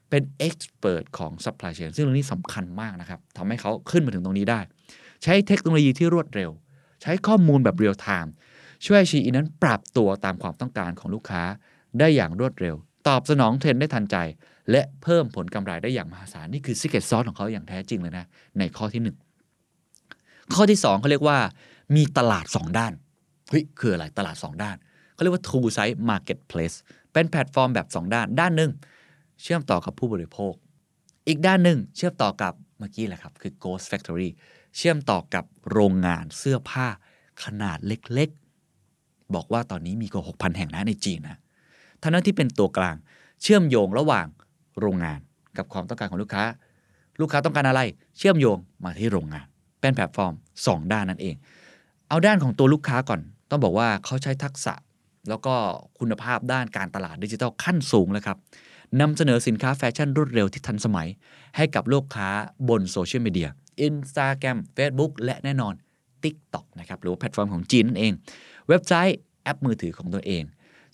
[0.10, 4.60] เป็น expert ของ supply chain ซึ่งเรื่องนี้สำคัญมากนะครับทำให้เขาขึ้นมาถึงตรงนี้ได้
[5.24, 6.51] ใช้เทคโนโลยีที่รวดเร็ว
[7.01, 8.34] ใช้ข้อมูลแบบเรียลไทม์
[8.86, 11.43] ช่วยชีอินนั้นปรับตัวตามความต้องการของลูกค้า
[12.00, 12.75] ได้อย่างรวดเร็ว
[13.08, 14.17] ตอบสนองเทรนด์ได้ทันใจ
[14.72, 18.25] และเพิ่มผลกำไรได้อย่างมหาศาลนี่คือ secret sauce ของเขาอย่างแท้จริงเลยนะ
[18.60, 19.01] ในข้อที่
[19.74, 21.38] 1 ข้อที่ 2เขาเรียกว่า
[21.96, 22.93] มีตลาด 2 ด้าน
[23.50, 24.75] เฮ้ยคืออะไรตลาด 2 ด้าน
[25.22, 26.78] เขาเรียกว่า two side marketplace
[27.13, 28.72] เป็นแพลตฟอร์มแบบ 2 ด้าน ด้านหนึ่ง
[29.42, 30.54] เชื่อมต่อกับผู้บริโภค
[31.28, 34.30] อีกด้านหนึ่งเชื่อมต่อกับเมื่อกี้แหละครับคือ Ghost Factory
[34.78, 36.88] เชื่อมต่อกับโรงงานเสื้อผ้า
[37.43, 41.38] ขนาดเล็กๆ บอกว่าตอนนี้มีกว่า 6,000 แห่งนะในจีนนะ
[42.02, 42.95] ทำหน้าที่เป็นตัวกลาง
[43.41, 44.28] เชื่อมโยงระหว่าง
[44.80, 45.19] โรงงาน
[45.58, 46.43] กับความต้องการของลูกค้า
[47.19, 47.82] ลูกค้าต้องการอะไร
[48.17, 49.45] เชื่อมโยงมาที่โรงงาน
[49.82, 51.36] เป็นแพลตฟอร์ม 2 ด้านนั่นเอง
[52.10, 54.74] เอาด้านของตัวลูกค้าก่อน ต้องบอกว่าเขาใช้ทักษะ
[55.29, 55.55] แล้วก็
[55.99, 58.38] คุณภาพด้านการตลาดดิจิทัลขั้นสูงเลยครับ
[59.01, 61.07] นำเสนอสินค้าแฟชั่นรวดเร็วที่ทันสมัย
[61.57, 62.29] ให้กับลูกค้า
[62.69, 63.49] บนโซเชียลมีเดีย
[63.88, 65.73] Instagram Facebook และแน่นอน
[66.23, 68.13] TikTok นะครับหรือว่าแพลตฟอร์มของจีนนั่นเอง
[68.69, 70.43] เว็บไซต์แอปมือถือของตัวเอง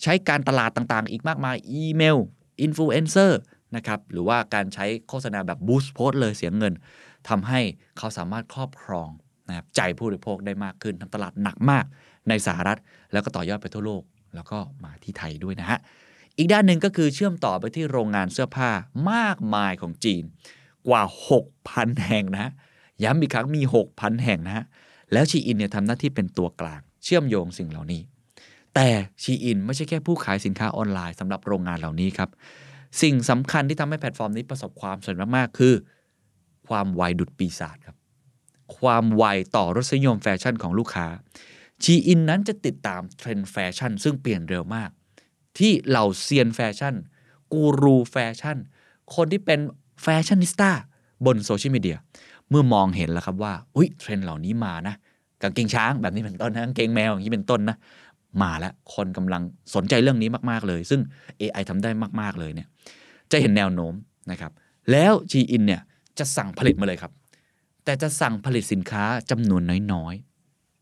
[0.03, 2.17] ใช้การตลาดต่างๆ อีกมากมาย อีเมล
[2.61, 3.39] อินฟลูเอนเซอร์
[3.75, 6.73] นะครับหรือว่าการใช้โฆษณาแบบ boost post เลยเสียเงิน
[7.29, 7.59] ทำให้
[7.97, 9.09] เขาสามารถครอบครอง
[9.47, 11.85] นะครับใจผู้บริโภคได้มากขึ้นทำตลาดหนักมาก
[12.29, 12.77] ในสหรัฐ
[13.11, 14.03] แล้วก็ต่อยอดไปทั่วโลก
[14.35, 15.79] แล้วก็มาที่ไทยด้วยนะฮะ
[16.37, 18.69] อีกด้านหนึ่งก็คือเชื่อมต่อไปที่โรงงานเสื้อผ้า
[19.11, 20.23] มากมายของจีน
[20.87, 21.03] กว่า
[21.53, 22.51] 6,000 แห่งนะ
[23.03, 23.61] ย้ำอีกครั้งมี
[23.93, 24.65] 6,000 แห่งนะ
[25.13, 28.01] แล้วชีอินเนี่ยทำหน้าที่เป็นตัวกลาง เชื่อมโยงสิ่งเหล่านี้
[28.75, 28.89] แต่
[29.23, 32.29] ชีอินไม่ใช่แค่ผู้ขายสินค้าออนไลน์สำหรับโรงงานเหล่านี้ครับ
[33.01, 35.73] สิ่งสำคัญที่ทำให้แพลตฟอร์มนี้ประสบความสำเร็จมากๆ คือ
[36.67, 37.97] ความไวดุดปีศาจครับ
[38.79, 39.23] ความไว
[39.55, 41.07] ต่อรสนิยมแฟชั่นของลูกค้า
[41.83, 44.89] ชีอินนั้นจะติดตามเทรนด์แฟชั่นซึ่งเปลี่ยนเร็วมาก
[45.57, 46.95] ที่เหล่าเซียนแฟชั่น
[47.53, 48.57] กูรูแฟชั่น
[49.15, 49.59] คนที่เป็น
[50.03, 50.71] แฟชั่นนิสต้า
[51.25, 51.97] บนโซเชียลมีเดีย
[52.49, 54.95] เมื่อมองเห็นแล้วครับว่า อุ้ยเทรนด์เหล่านี้มานะ
[55.41, 57.77] กางเกงช้างแบบนี้เป็นต้นนะกางเกงแมวอย่างนี้เป็นต้นนะ
[58.41, 59.41] มาแล้วคนกำลัง
[59.75, 61.01] สนใจเรื่องนี้มากๆเลย ซึ่ง
[61.41, 61.89] AI ทำได้
[62.21, 62.67] มากๆเลยเนี่ย
[63.31, 63.93] จะเห็นแนวโน้ม
[64.31, 64.51] นะครับ
[64.91, 65.81] แล้ว ชีอิน เนี่ย
[66.19, 67.11] จะสั่งผลิตมาเลยครับ
[67.85, 69.61] แต่จะสั่งผลิตสินค้าจำนวน
[69.93, 70.15] น้อย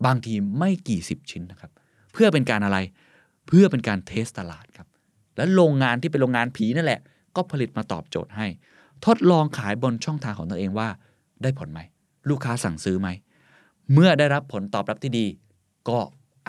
[0.06, 1.72] บางทีไม่กี่สิบชิ้นนะครับ
[2.14, 2.78] เพื่อเป็นการอะไร
[3.48, 4.88] เพื่อเป็นการ test ตลาดครับ
[5.38, 7.02] และโรงงานที่เป็นโรงงานผีนั่นแหละ
[7.36, 8.48] ก็ผลิตมาตอบโจทย์ให้
[9.06, 10.90] ทดลองขายบนช่องทางของตัวเองว่า
[11.42, 11.80] ได้ผลไหม
[12.30, 13.10] ลูกค้าสั่งซื้อไหม
[13.94, 15.26] เมื่อได้รับผลตอบรับที่ดี
[15.90, 16.00] ก็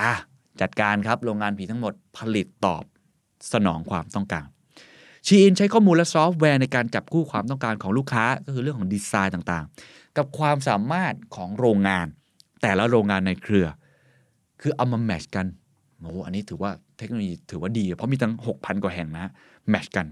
[0.01, 0.15] อะ
[0.61, 2.85] จัดการครับโรงงานผีทั้งหมดผลิตตอบ
[3.53, 4.47] สนองความต้องการ
[5.27, 12.07] ชีอินใช้ข้อมูลและซอฟต์แวร์ในการจับคู่ความต้องการของลูกค้าก็คือเรื่องของดีไซน์ต่างๆ กับความสามารถของโรงงาน
[12.63, 13.67] แต่ละโรงงานในเครือ
[14.61, 15.47] คือเอามาแมชกัน
[16.01, 19.27] โอ้อันนี้ถือว่าเทคโนโลยีถือว่าดี เพราะมีตั้ง 6,000 กว่าแห่งนะ
[19.71, 20.07] แมชกัน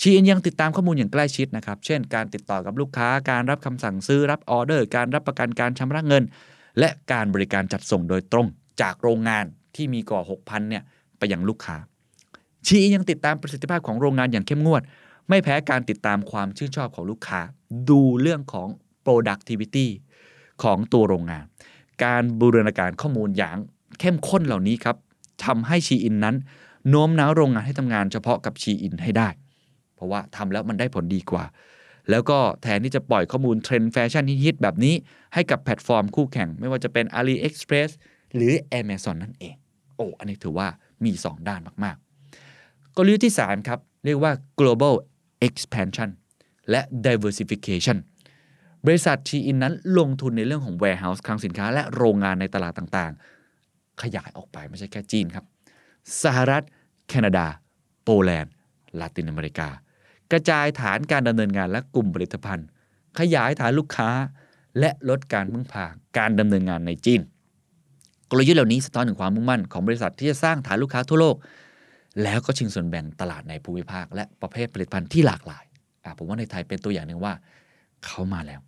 [0.00, 6.24] ชีอินยังติดตามข้อมูลอย่างใกล้ชิดนะครับ เช่น การติดต่อกับลูกค้า การรับคำสั่งซื้อ รับออเดอร์ การรับประกันการชำระเงิน
[6.78, 8.46] และการบริการจัดส่งโดยตรง
[8.80, 10.82] จากโรงงานที่มีกว่า6,000 เนี่ย
[11.18, 11.76] ไปยังลูกค้า
[12.66, 14.82] ชีอินยังติดตามประสิทธิภาพของโรงงานอย่างเข้มงวด
[15.28, 17.40] ไม่แพ้การติดตามความชื่นชอบของลูกค้า
[17.90, 18.68] ดูเรื่องของ
[19.06, 19.86] productivity
[20.62, 21.44] ของตัวโรงงาน
[22.04, 23.56] การบูรณาการข้อมูลอย่าง
[24.00, 24.96] เข้มข้นเหล่านี้ครับ
[25.44, 26.36] ทำให้ชีอินนั้น
[26.88, 29.28] โน้มน้าวโรงงานให้ทำงานเฉพาะกับชีอินให้ได้
[29.94, 31.44] เพราะว่าทำแล้วมันได้ผลดีกว่า
[32.10, 34.94] แล้วก็แทนที่จะปล่อยข้อมูลเทรนด์แฟชั่นฮิตๆแบบนี้
[35.34, 37.90] ให้กับแพลตฟอร์มคู่แข่ง ไม่ว่าจะเป็น AliExpress
[38.34, 39.54] หรือ Amazon นั่นเอง
[39.96, 40.68] โอ้ อันนี้ถือว่า
[41.04, 44.94] มี 2 ด้านมากๆ กลยุทธ์ที่ 3 ครับ เรียกว่า global
[45.48, 46.10] expansion
[46.70, 47.96] และ diversification
[48.86, 55.44] บริษัทชีอินนั้นลงทุนในเรื่องของ warehouse คลังสินค้า และโรงงานในตลาดต่างๆ ขยายออกไปไม่ใช่แค่จีนครับ
[56.22, 56.62] สหรัฐ
[57.08, 57.46] แคนาดา
[58.04, 58.52] โปแลนด์
[59.00, 59.68] ลาตินอเมริกา
[60.32, 62.66] กระจายฐานการดำเนินงานและกลุ่มผลิตภัณฑ์
[63.18, 64.10] ขยายฐานลูกค้า
[64.78, 65.84] และลดการพึ่งพา
[66.18, 67.20] การดำเนินงานในจีน
[68.30, 71.36] กลยุทธ์เหล่านี้สะท้อนถึงความมุ่งมั่นของบริษัทที่จะสร้างฐานลูกค้าทั่วโลก
[72.22, 75.64] แล้วก็ชิงส่วนแบ่งตลาดในภูมิภาค และประเภทผลิตภัณฑ์ที่หลากหลาย
[76.18, 77.32] ผมว่าในไทยเป็นตัวอย่างหนึ่งว่า
[78.06, 78.60] เขามาแล้ว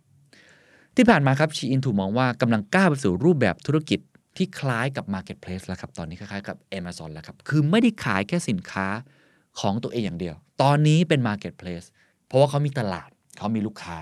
[0.95, 3.99] ที่ผ่านมาครับชีอินถูกมองว่ากำลังก้าวไปสู่รูปแบบธุรกิจ
[4.37, 8.87] ที่คล้ายกับ Marketplace แล้วครับ ตอนนี้คล้ายๆกับ Amazon แล้วครับ คือไม่ได้ขายแค่สินค้า
[9.59, 11.87] ของตัวเองอย่างเดียว ตอนนี้เป็น Marketplace
[12.27, 13.97] เพราะว่าเขามีตลาด เขามีลูกค้า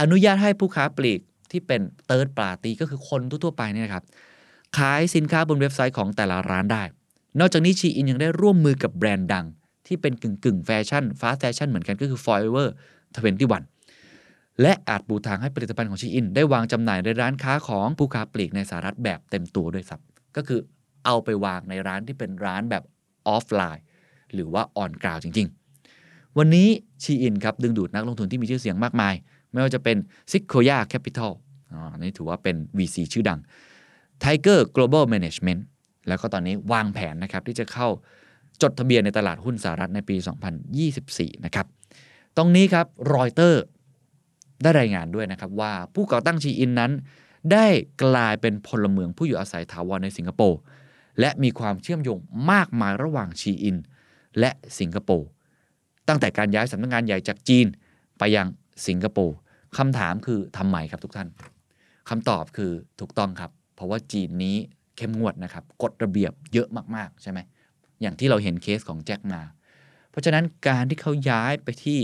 [0.00, 1.20] อนุญาตให้ผู้ค้าปลีก
[1.50, 4.04] ที่เป็น Third Party ก็คือคนทั่วๆไปเนี่ยนะครับ
[4.78, 6.82] ขายสินค้าบนเว็บไซต์ของแต่ละร้านได้
[7.38, 9.46] นอกจากนี้ชีอินยังได้ร่วมมือกับแบรนด์ดัง
[9.86, 12.68] ที่เป็นกึ่งกึ่งๆแฟชั่น fast fashion เหมือนกันก็คือ Forever
[13.26, 13.77] 21
[14.62, 20.00] และอาจปูทางให้ผลิตภัณฑ์ของชีอิน ได้วางจำหน่ายในร้านค้าของผู้ค้าปลีกในสหรัฐแบบเต็มตัวด้วยครับ
[20.36, 20.60] ก็คือ
[21.04, 22.82] เอาไปวางในร้านที่เป็นร้านแบบ
[23.28, 23.84] ออฟไลน์
[24.34, 25.48] หรือว่าออนกราวจริง
[25.92, 26.68] ๆ วันนี้
[27.02, 29.14] ชีอินครับดึงดูดนักลงทุนที่มีชื่อเสียงมากมาย
[29.52, 29.96] ไม่ว่าจะเป็น
[30.32, 31.32] s i กโ o ย a Capital
[31.72, 33.40] อ่าอันนี้ถือว่าเป็น VC ชื่อดัง
[34.22, 35.60] Tiger Global Management
[36.08, 37.88] แล้วก็ตอนนี้วางแผนนะครับที่จะเข้า
[38.62, 40.16] จดทะเบียนในตลาดหุ้นสหรัฐในปี
[40.80, 41.66] 2024 นะครับ
[42.36, 43.62] ตรงนี้ครับรอยเตอร์
[44.62, 46.92] ได้รายงานด้วยนะครับว่าผู้ก่อตั้งชีอินนั้น
[47.52, 47.66] ได้
[48.04, 50.58] กลายเป็นพลเมืองผู้อยู่อาศัยถาวรในสิงคโปร์
[51.20, 52.18] และมีความเชื่อมโยง
[52.50, 53.76] มากมายระหว่างชีอิน
[54.38, 55.28] และสิงคโปร์
[56.08, 57.66] ตั้งแต่การย้ายสำนักงานใหญ่จากจีน
[58.18, 58.46] ไปยัง
[58.86, 59.36] สิงคโปร์
[59.78, 61.28] คำถามคือทำไมครับทุกท่าน
[62.08, 64.56] คำตอบคือถูกต้องครับ เพราะว่าจีนนี้
[64.96, 67.38] เข้มงวดนะครับกฎระเบียบเยอะมากๆใช่ไหม
[68.02, 69.42] อย่างที่เราเห็นเคสของแจ็คมา
[70.10, 72.00] เพราะฉะนั้นการที่เขาย้ายไปที่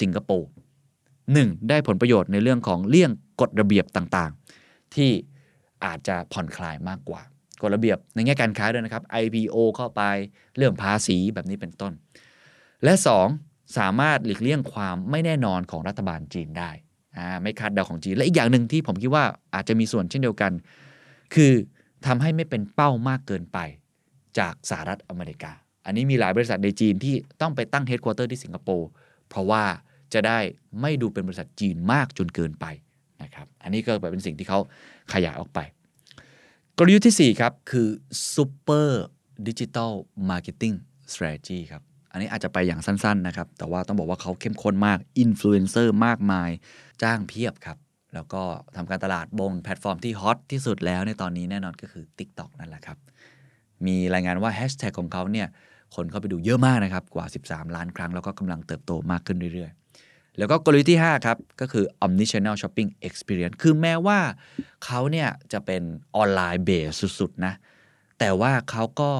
[0.00, 0.48] สิงคโปร์
[1.32, 3.10] หนึ่งได้ผลประโยชน์ในเรื่องของเลี่ยง
[3.40, 5.10] กฎระเบียบต่างๆ ที่
[5.84, 7.22] อาจจะผ่อนคลายมากกว่า
[7.62, 10.02] กฎระเบียบในแง่การค้าด้วยนะครับ IPO เข้าไป
[10.56, 11.92] เรื่องภาษีแบบนี้เป็นต้น
[12.84, 12.92] และ
[13.34, 16.70] 2 สามารถหลีกเลี่ยงความไม่แน่นอนของรัฐบาลจีนได้
[17.42, 20.52] ไม่คาดเดาของจีน และอีกอย่างหนึ่งที่ผมคิดว่าอาจจะมีส่วนเช่นเดียวกัน
[21.34, 21.52] คือ
[22.06, 23.58] ทำให้ไม่เป็นเป้ามากเกินไป
[24.38, 25.52] จากสหรัฐอเมริกา
[25.86, 28.88] อันนี้มีหลายบริษัทในจีนที่ต้องไปตั้งเฮดค q u เตอร์ที่สิงคโปร์
[29.28, 29.64] เพราะว่า
[30.14, 30.38] จะได้
[30.80, 32.66] ไม่ดูเป็นบริษัทจีนมากจนเกินไป
[33.22, 34.60] นะครับ อันนี้ก็เป็นสิ่งที่เขา
[35.12, 35.58] ขยายออกไป
[36.78, 37.88] กลยุทธ์ที่ 4 ครับ คือ
[38.34, 38.88] Super
[39.46, 39.92] Digital
[40.30, 40.76] Marketing
[41.12, 46.50] Strategy ครับ อันนี้อาจจะไปอย่างสั้น ๆ นะครับ แต่ว่าต้องบอกว่าเขาเข้มข้นมากอินฟลูเอนเซอร์มากมาย
[47.02, 47.78] จ้างเพียบครับ
[48.14, 48.42] แล้วก็
[48.76, 52.98] ทำการตลาดบนแพลตฟอร์มที่ฮอตที่สุดแล้วในตอนนี้แน่นอนก็คือ TikTok นั่นแหละครับ
[53.86, 55.48] มีรายงานว่าแฮชแท็กของเขาเนี่ย
[55.94, 59.77] คนเข้าไปดูเยอะมากนะครับ กว่า 13 ล้านครั้ง แล้วก็กำลังเติบโตมากขึ้นเรื่อยๆ
[60.38, 64.20] แล้วก็กลยุทธ์ที่ 5 ครับ ก็คือ Omnichannel Shopping Experience คือแม้ว่า
[64.84, 65.82] เขาเนี่ยจะเป็น
[66.16, 67.54] online base สุด ๆ นะ
[68.18, 69.10] แต่ว่าเขาก็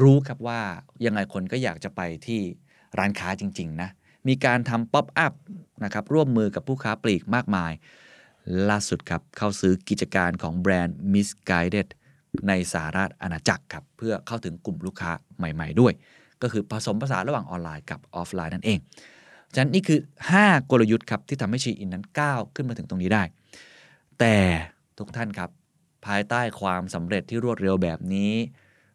[0.00, 0.60] รู้ครับว่า
[1.04, 2.40] ยังไงคนก็อยากจะไปที่
[2.98, 3.88] ร้านค้าจริง ๆ นะ
[4.28, 5.32] มีการทำป๊อปอัพ
[5.84, 7.72] นะครับร่วมมือกับผู้ค้าปลีกมากมาย
[8.70, 11.88] ล่าสุดครับเข้าซื้อกิจการของแบรนด์ Missguided
[12.48, 15.92] ในสหราชอาณาจักรครับเพื่อเข้าถึงกลุ่มลูกค้าใหม่ ๆ ด้วย
[16.42, 18.78] ก็คือผสมผสานระหว่างออนไลน์กับออฟไลน์นั่นเอง
[19.54, 20.00] ฉะนั้นนี่คือ
[20.34, 23.22] 5 กลยุทธ์ครับที่ทำให้ชีอินนั้นก้าวขึ้นมาถึงตรงนี้ได้
[24.18, 24.36] แต่
[24.98, 25.50] ทุกท่านครับ
[26.06, 28.32] ภายใต้ความสำเร็จที่รวดเร็วแบบนี้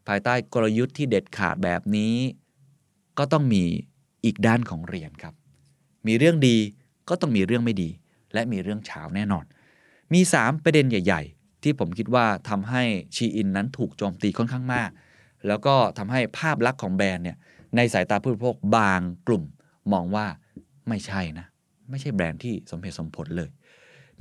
[0.07, 2.15] ภายใต้กลยุทธ์ที่เด็ดขาดแบบนี้
[3.17, 3.63] ก็ต้องมี
[4.25, 5.33] อีกด้านของเหรียญครับ
[6.07, 6.57] มีเรื่องดี
[7.09, 7.89] ก็ต้องมีเรื่องไม่ดี
[8.33, 9.45] และมีเรื่องฉาวแน่นอน
[10.13, 12.83] มี 3 ประเด็นใหญ่ ๆ ที่ผมคิดว่าทำให้
[13.15, 14.89] ชีอินนั้นถูกโจมตีค่อนข้างมาก
[15.47, 17.37] แล้วก็ทำให้ภาพลักษณ์ของแบรนด์เนี่ย
[17.75, 19.43] ในสายตาผู้บริโภคบางกลุ่ม
[19.93, 20.25] มองว่า
[20.89, 21.45] ไม่ใช่นะ
[21.89, 23.49] ไม่ใช่แบรนด์ที่สมเหตุสมผลเลย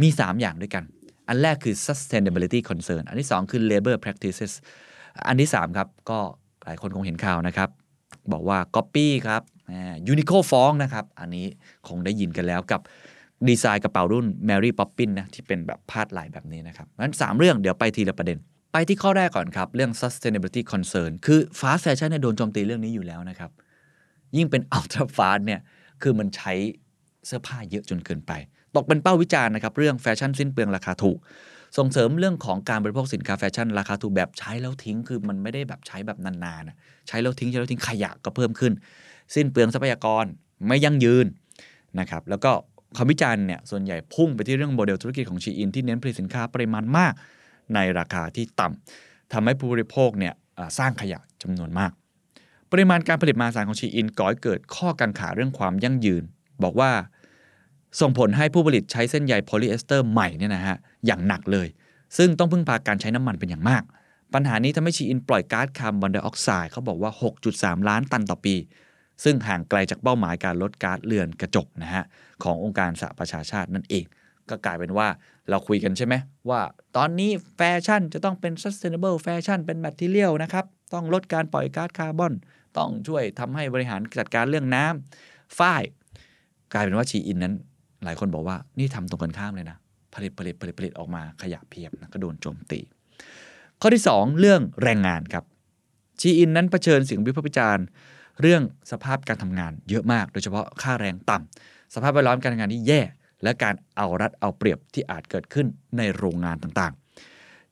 [0.02, 0.84] มี 3 อย่างด้วยกัน
[1.28, 4.52] อันแรกคือ sustainability concern อันที่ 2 คือ labor practices
[5.26, 6.18] อันที่ 3 ครับ ก็
[6.64, 7.68] หลายคนคงเห็นข่าวนะครับ
[8.32, 9.42] บอกว่า copy ครับ
[10.08, 11.46] ยูนิโคฟ้องนะครับ อันนี้
[11.88, 12.80] คงได้ยินกันแล้วกับ
[13.48, 18.38] ดีไซน์กระเป๋ารุ่น Mary Poppins นะที่เป็นแบบพาดไหลแบบนี้นะครับงั้น 3 เรื่องเดี๋ยวไปทีละประเด็น
[18.72, 23.50] ไปที่ข้อแรกก่อนครับ เรื่อง sustainability concern คือ fast fashion เนี่ยโดนโจมตีเรื่องนี้อยู่แล้วนะครับ
[24.36, 25.60] ยิ่งเป็น ultra fast เนี่ย
[26.02, 26.52] คือมันใช้
[27.26, 28.32] เสื้อผ้าเยอะจนเกินไป
[28.76, 31.18] ตกเป็นเป้าวิจารณ์นะครับ เรื่องแฟชั่นสิ้นเปลืองราคาถูก
[31.78, 36.76] ส่งเสริมเรื่องของการบริโภคสินค้าแฟชั่นราคาถูกแบบใช้แล้วทิ้ง คือมันไม่ได้แบบใช้แบบนานๆนะ
[37.08, 38.72] ใช้แล้วทิ้งใช้แล้วทิ้งขยะก็เพิ่มขึ้น
[39.34, 40.24] สิ้นเปลืองทรัพยากร
[40.66, 41.26] ไม่ยั่งยืน
[42.00, 42.52] นะครับ แล้วก็
[42.96, 47.12] คำวิจารณ์เนี่ยส่วนใหญ่พุ่งไปที่เรื่องโมเดลธุรกิจของชีอินที่เน้นผลิตสินค้าปริมาณมาก
[47.74, 50.34] ในราคาที่ต่ำทำให้ผู้บริโภคเนี่ย
[50.78, 51.92] สร้างขยะจำนวนมาก
[52.72, 56.22] ปริมาณการผลิตมหาศาลของชีอินก่อให้เกิดข้อกังขาเรื่องความยั่งยืน
[56.62, 56.90] บอกว่า
[58.00, 60.76] ส่งผลให้ผู้ผลิตใช้เส้นใยโพลีเอสเตอร์ใหม่เนี่ยนะฮะ
[61.06, 61.68] อย่างหนักเลย
[62.16, 63.82] ซึ่งต้องพึ่งพาการใช้น้ำมันเป็นอย่างมาก
[64.34, 67.10] ปัญหานี้ทำให้ชีอินปล่อยก๊าซคาร์บอนไดออกไซด์เขาบอกว่า
[67.50, 68.54] 6.3 ล้านตันต่อปี
[69.24, 72.04] ซึ่งห่างไกลจากเป้าหมายการลดก๊าซเรือนกระจกนะฮะ
[72.42, 74.04] ขององค์การสหประชาชาตินั่นเอง
[74.48, 75.08] ก็กลายเป็นว่า
[75.48, 76.14] เราคุยกันใช่ไหม
[76.50, 76.60] ว่า
[76.96, 82.32] ตอนนี้แฟชั่นจะต้องเป็น sustainable แฟชั่นเป็น material นะครับต้องลดการปล่อยก๊าซคาร์บอน
[82.78, 85.82] ต้องช่วยทำให้บริหารจัดการเรื่องน้ำฝ้าย
[86.72, 87.54] กลายเป็นว่าชีอินนั้น
[88.04, 89.76] หลายคนบอกว่านี่ทำตรงกันข้ามเลยนะ
[90.14, 92.80] ผลิตผลิตผลิตผลิตออกมาขยะเพียบนะก็โดนโจมตี
[93.80, 95.44] ข้อที่ 2 เรื่องแรงงานครับ
[96.20, 97.84] ชีอินนั้นเผชิญเสียงวิพากษ์วิจารณ์
[98.40, 103.00] เรื่องสภาพการทำงานเยอะมาก โดยเฉพาะค่าแรงต่ำสภาพแวดล้อมการทำงานที่แย่
[103.42, 106.94] และการเอารัดเอาเปรียบที่อาจเกิดขึ้นในโรงงานต่าง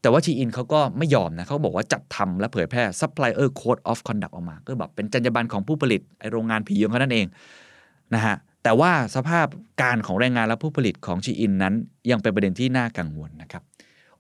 [0.05, 7.27] แต่ว่าชีอินเขาก็ไม่ยอมนะเขาบอกว่าจัดทำและเผยแพร่ supplier code of conduct ออกมา ก็แบบเป็นจรรยาบรรณของผู้ผลิตไอโรงงานผียงเขานั่นเอง
[8.15, 9.47] นะฮะแต่ว่าสภาพ
[9.83, 11.75] การของแรงงานและผู้ผลิตของชีอินนั้น
[12.11, 13.63] ยังเป็นประเด็นที่น่ากังวลนะครับ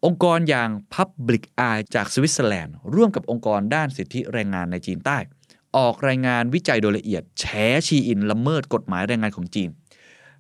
[0.04, 5.18] องค์กรอย่าง Public Eye จากสวิตเซอร์แลนด์ร่วมกับองค์กรด้านสิทธิแรงงานในจีนได้
[5.76, 7.44] ออกรายงานวิจัยโดยละเอียดแฉ
[7.86, 9.68] ชีอินละเมิดกฎหมายแรงงานของจีน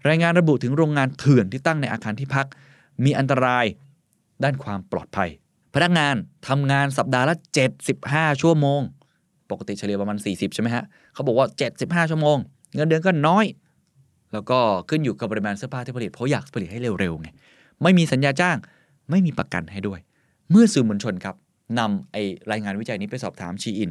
[0.08, 2.46] รายงานระบุถึงโรงงานเถื่อนที่ตั้งในอาคารที่พัก
[3.04, 3.66] มีอันตราย
[4.42, 5.28] ด้านความปลอดภัย
[5.74, 6.14] พนักงาน
[6.48, 7.34] ทำงานสัปดาห์ละ
[7.88, 8.80] 75 ชั่วโมง
[9.50, 11.46] ปกติเฉลี่ยประมาณ 40 ใช่ไหมฮะเขาบอกว่า
[11.78, 12.36] 75 ชั่วโมง
[12.74, 13.44] เงินเดือนก็น้อย
[14.32, 17.28] แล้วก็ขึ้นอยู่กับปริมาณเสื้อผ้าที่ผลิตเพราะอยากผลิตให้เร็วๆไง
[17.82, 18.56] ไม่มีสัญญาจ้าง
[19.10, 20.00] ไม่มีประกันให้ด้วย
[20.50, 21.36] เมื่อสื่อมวลชนครับ
[21.78, 22.16] นำไอ
[22.50, 23.90] รายงานวิจัยนี้ไปสอบถามชีอิน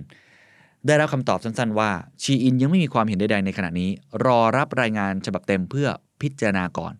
[0.86, 1.90] ได้รับคำตอบสั้นๆว่า
[2.24, 3.90] ชีอินยังไม่มีความเห็นใดๆในขณะนี้
[4.26, 5.88] รอรับรายงานฉบับเต็มเพื่อ
[6.22, 6.94] พิจารณาก่อน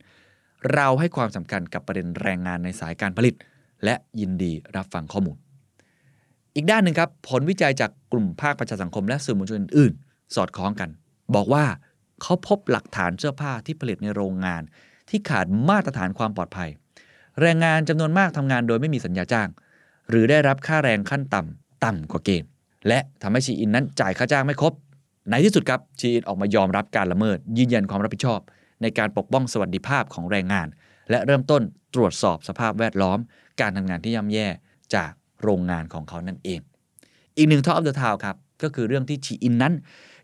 [0.74, 3.36] เราให้ความสำคัญกับประเด็นแรงงานในสายการผลิต
[3.84, 5.38] และยินดีรับฟังข้อมูล
[6.56, 10.90] อีกด้านหนึ่งครับ ผลวิจัยจากกลุ่มภาคประชาสังคมและสื่อมวลชนอื่น ๆ สอดคล้องกัน
[11.36, 11.66] บอกว่า
[12.22, 14.62] เขาพบหลักฐานเสื้อผ้าที่ผลิตในโรงงาน
[15.10, 16.70] ที่ขาดมาตรฐานความปลอดภัย
[17.42, 19.50] แรงงานจำนวนมากทำงานโดยไม่มีสัญญาจ้าง
[20.10, 22.50] หรือได้รับค่าแรงขั้นต่ำต่ำกว่าเกณฑ์
[22.88, 24.74] และทำให้ชีอินนั้นจ่ายค่าจ้างไม่ครบ
[25.30, 28.40] ในที่สุดครับชีอินออกมายอมรับการละเมิด ยืนยันความรับผิดชอบ
[28.84, 30.68] ในการปกป้องสวัสดิภาพของแรงงาน
[31.10, 31.62] และเริ่มต้น
[31.96, 33.20] ตรวจสอบสภาพแวดล้อม
[33.62, 34.48] การทำงานที่ย่ำแย่
[34.96, 35.12] จาก
[35.44, 36.60] โรงงานของเขานั่นเอง
[37.38, 39.74] อีกหนึ่ง talk of the town ครับก็คือเรื่องที่ชีอินนั้น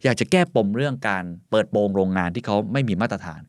[0.04, 3.42] อยากจะแก้ปมเรื่องการเปิดโปงโรงงานที่เขาไม่มีมาตรฐาน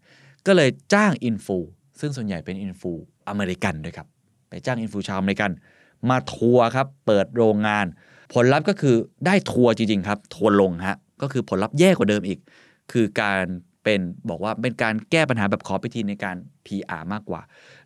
[0.47, 1.57] ก็เลยจ้างอินฟลู
[2.01, 2.93] ซึ่งส่วนใหญ่เป็นอินฟลู
[3.29, 4.07] อเมริกันด้วยครับ
[4.49, 5.51] ไปจ้างอินฟลูชาวอเมริกัน
[6.11, 7.87] มาทัวร์ครับเปิดโรงงาน
[8.33, 8.97] ผลลัพธ์ก็คือ
[9.27, 12.39] ได้ทัวร์จริงๆครับทัวร์ลงฮะก็คือผลลัพธ์แย่กว่าเดิมอีก
[12.93, 13.45] คือการ
[13.85, 17.41] เป็นบอกว่าเป็นการแก้ปัญหาแบบขอไปทีในการ PR มากกว่า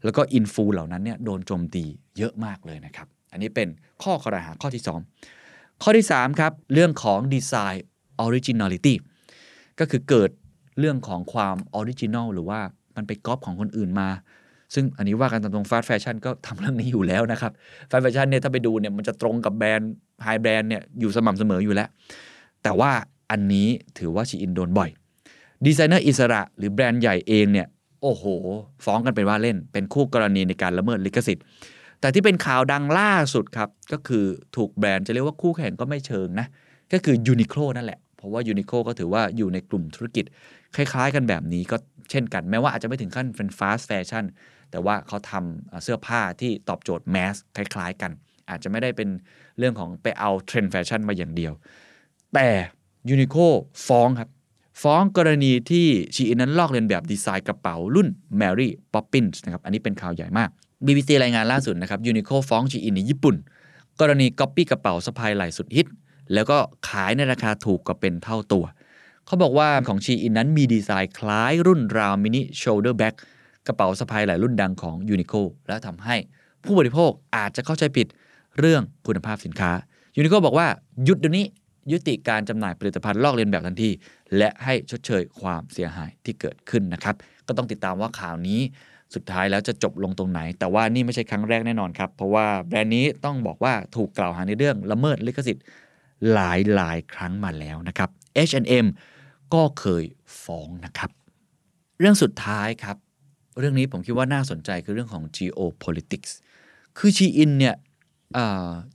[0.04, 1.84] แล้วก็อินฟลูเหล่านั้นเนี่ยโดนโจมตี
[2.18, 3.68] เยอะมากเลยนะครับ อันนี้เป็น
[4.02, 4.84] ข้อครหาข้อที่
[5.30, 7.84] 2 ข้อที่ 3 ครับ เรื่องของดีไซน์
[8.24, 8.94] originality
[9.80, 10.30] ก็คือเกิด
[10.78, 12.60] เรื่องของความ original หรือว่า
[12.96, 14.08] มันไปก๊อปของคนอื่นมา
[14.74, 17.52] ซึ่งอันนี้ว่ากันตามตรง fast fashion ก็ทำเรื่องนี้อยู่แล้วนะครับ
[17.90, 19.92] fast fashion เนี่ยถ้าไปดูเนี่ยมันจะตรงกับแบรนด์
[20.24, 21.88] high brand เนี่ยอยู่สม่ำเสมออยู่แล้ว
[22.62, 22.90] แต่ว่า
[23.30, 24.90] อันนี้ถือว่า SHEIN โดนบ่อย
[25.66, 27.66] ดีไซเนอร์อิสระหรือแบรนด์ใหญ่เองเนี่ย
[28.02, 28.24] โอ้โห
[28.84, 31.44] ฟ้องกันเป็นว่าเล่น เป็นคู่กรณีในการละเมิดลิขสิทธิ์
[32.00, 34.24] แต่ที่เป็นข่าวดังล่าสุดครับ ก็คือ
[34.56, 36.46] ถูกแบรนด์จะเรียกว่าคู่แข่งก็ไม่เชิงนะ
[36.92, 40.24] ก็คือ Uniqlo นั่นแหละ เพราะว่า Uniqlo ก็ถือว่าอยู่ในกลุ่มธุรกิจ
[40.76, 41.76] คล้ายๆ กันแบบนี้ก็
[42.10, 44.24] เช่นกัน แม้ว่าอาจจะไม่ถึงขั้นเป็น fast fashion
[44.70, 48.12] แต่ว่าเขาทำเสื้อผ้าที่ตอบโจทย์ mass คล้าย ๆ กัน
[48.50, 49.08] อาจจะไม่ได้เป็น
[49.58, 51.52] เรื่องของไปเอาเทรนด์แฟชั่นมาอย่างเดียว
[52.34, 52.48] แต่
[53.08, 53.36] Uniqlo
[53.86, 54.28] ฟ้องครับ
[54.82, 58.08] ฟ้องกรณีที่ SHEIN นั้นลอกเลียนแบบดีไซน์กระเป๋ารุ่น
[58.40, 60.48] Mary Poppins นะครับอันนี้เป็นข่าวใหญ่มาก
[60.86, 63.36] BBC รายงานล่าสุดนะครับ Uniqlo ฟ้อง SHEIN ในญี่ปุ่น
[64.00, 65.86] กรณีก๊อปปี้กระเป๋าสะพายไหล่สุดฮิต
[66.34, 66.58] แล้วก็
[66.88, 68.64] ขายในราคาถูกกว่าเป็นเท่าตัว
[69.26, 73.14] เขาบอกว่าของ SHEIN นั้นมีดีไซน์คล้ายรุ่น Round Mini Shoulder Bag
[73.66, 75.34] กระเป๋าสะพายไหล่รุ่นดังของ Uniqlo
[75.68, 76.16] และทำให้
[76.64, 78.06] ผู้บริโภคอาจจะเข้าใจผิด
[78.58, 79.70] เรื่องคุณภาพสินค้า
[80.16, 80.66] Uniqlo บอกว่า
[81.04, 81.46] หยุดเดี๋ยวนี้
[81.92, 83.90] ยุติการจำหน่ายผลิตภัณฑ์ลอกเลียนแบบทันที
[84.36, 87.14] และให้ชดเชยความเสียหายที่เกิดขึ้นนะครับ
[87.46, 88.60] ก็ต้องติดตามว่าข่าวนี้
[89.14, 95.64] สุดท้ายแล้วจะจบลงตรงไหน แต่ว่านี่ไม่ใช่ครั้งแรกแน่นอนครับ เพราะว่าแบรนด์นี้ต้องบอกว่าถูกกล่าวหาในเรื่องละเมิดลิขสิทธิ์
[96.32, 98.08] หลายหลายครั้งมาแล้วนะครับ
[98.48, 98.86] H&M
[99.54, 100.04] ก็เคย
[100.42, 101.10] ฟ้องนะครับ
[102.00, 102.96] เรื่องสุดท้ายครับ
[103.58, 106.32] เรื่องนี้ผมคิดว่าน่าสนใจคือเรื่องของ geopolitics
[106.98, 107.74] คือชีอินเนี่ย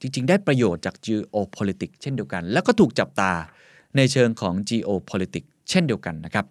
[0.02, 3.32] จริง ๆ ได้ประโยชน์จาก geopolitics เช่นเดียวกัน แล้วก็ถูกจับตา
[3.98, 6.46] ในเชิงของ geopolitics เช่นเดียวกันนะครับ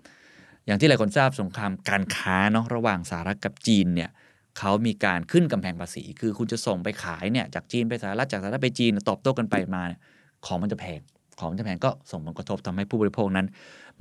[0.66, 4.10] อย่างที่หลายคนทราบสงครามการค้าเนาะระหว่างสหรัฐกับจีนเนี่ย
[4.58, 10.00] เขามีการขึ้นกำแพงภาษี คือคุณจะส่งไปขายเนี่ยจากจีนไปสหรัฐจากสหรัฐไปจีนตอบโต้กันไปมาเนี่ย
[10.46, 11.00] ของมันจะแพง
[11.38, 13.46] ของมันจะแพงก็ส่งผลกระทบทำให้ผู้บริโภคนั้น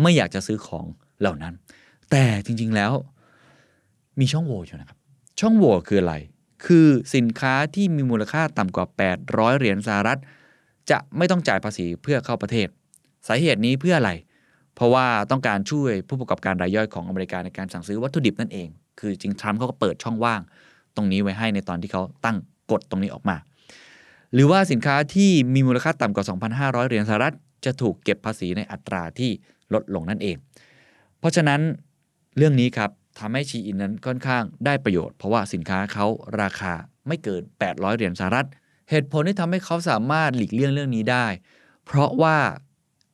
[0.01, 0.85] ไม่อยากจะซื้อของ
[1.21, 1.53] เหล่านั้น
[2.11, 2.91] แต่จริงๆแล้ว
[4.19, 4.97] มีช่องโหว่อยู่นะครับ
[5.39, 6.15] ช่องโหว่คืออะไร
[6.65, 8.85] คือสินค้าที่มีมูลค่าต่ำกว่า
[9.23, 10.19] 800 เหรียญสหรัฐ
[10.91, 12.67] จะไม่ต้องจ่ายภาษีเพื่อเข้าประเทศ
[13.27, 14.11] สาเหตุนี้เพื่ออะไร
[14.75, 18.67] เพราะว่าต้องการช่วยผู้ประกอบการรายย่อยของอเมริกาในการสั่งซื้อวัตถุดิบนั่นเอง
[18.99, 20.41] คือจริงทรัมป์เขาก็เปิดช่องว่าง
[20.95, 22.37] ตรงนี้ไว้ให้ในตอนที่เขาตั้ง
[22.71, 23.35] กฎตรงนี้ออกมา
[24.33, 26.25] หรือว่าสินค้าที่มีมูลค่าต่ำกว่า
[26.57, 29.31] 2,500 เหรียญสหรัฐ จะถูกเก็บภาษีในอัตราที่
[29.73, 30.35] ลดลงนั่นเอง
[31.19, 31.61] เพราะฉะนั้น
[32.37, 32.89] เรื่องนี้ครับ
[33.19, 36.05] ทำให้ชีอินนั้นค่อนข้างได้ประโยชน์ เพราะว่าสินค้าเขา
[36.41, 36.73] ราคา
[37.07, 38.47] ไม่เกิน 800 เหรียญสหรัฐ
[38.89, 41.25] เหตุผลที่ทำให้เขาสามารถหลีกเลี่ยงเรื่องนี้ได้
[41.85, 42.35] เพราะว่า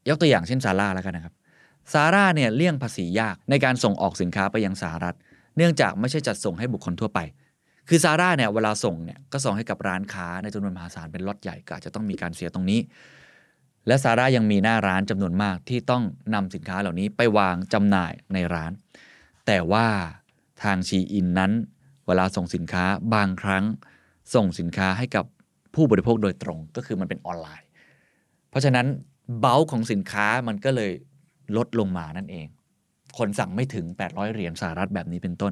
[0.10, 1.34] ยกตัวอย่างเช่นซาร่าแล้วกันนะครับ
[1.94, 5.16] ซาร่าเนี่ยเลี่ยงภาษียากในการส่งออกสินค้าไปยังสหรัฐ
[5.58, 7.20] เนื่องจากไม่ใช่จัดส่งให้บุคคลทั่วไป
[7.90, 12.80] คือซาร่าเนี่ยเวลาส่งเนี่ยก็ส่งให้กับร้านค้าในจำนวนมหาศาลเป็นล็อตใหญ่ก็อาจจะต้องมีการเสียตรงนี้
[13.88, 18.72] และซาร่ายังมีหน้าร้านจำนวนมากที่ต้องนำสินค้าเหล่านี้ไปวางจำหน่ายในร้าน
[19.46, 19.88] แต่ว่า
[20.64, 21.52] ทางชีอินนั้น
[22.08, 23.64] เวลาส่งสินค้าบางครั้ง
[24.36, 25.26] ส่งสินค้าให้กับ
[25.76, 27.68] ผู้บริโภคโดยตรง ก็คือมันเป็นออนไลน์
[28.50, 28.88] เพราะฉะนั้น
[29.40, 30.92] เบลของสินค้ามันก็เลย
[31.58, 32.48] ลดลงมานั่นเอง
[33.18, 35.52] คนสั่งไม่ถึง 800 เหรียญสหรัฐแบบนี้เป็นต้น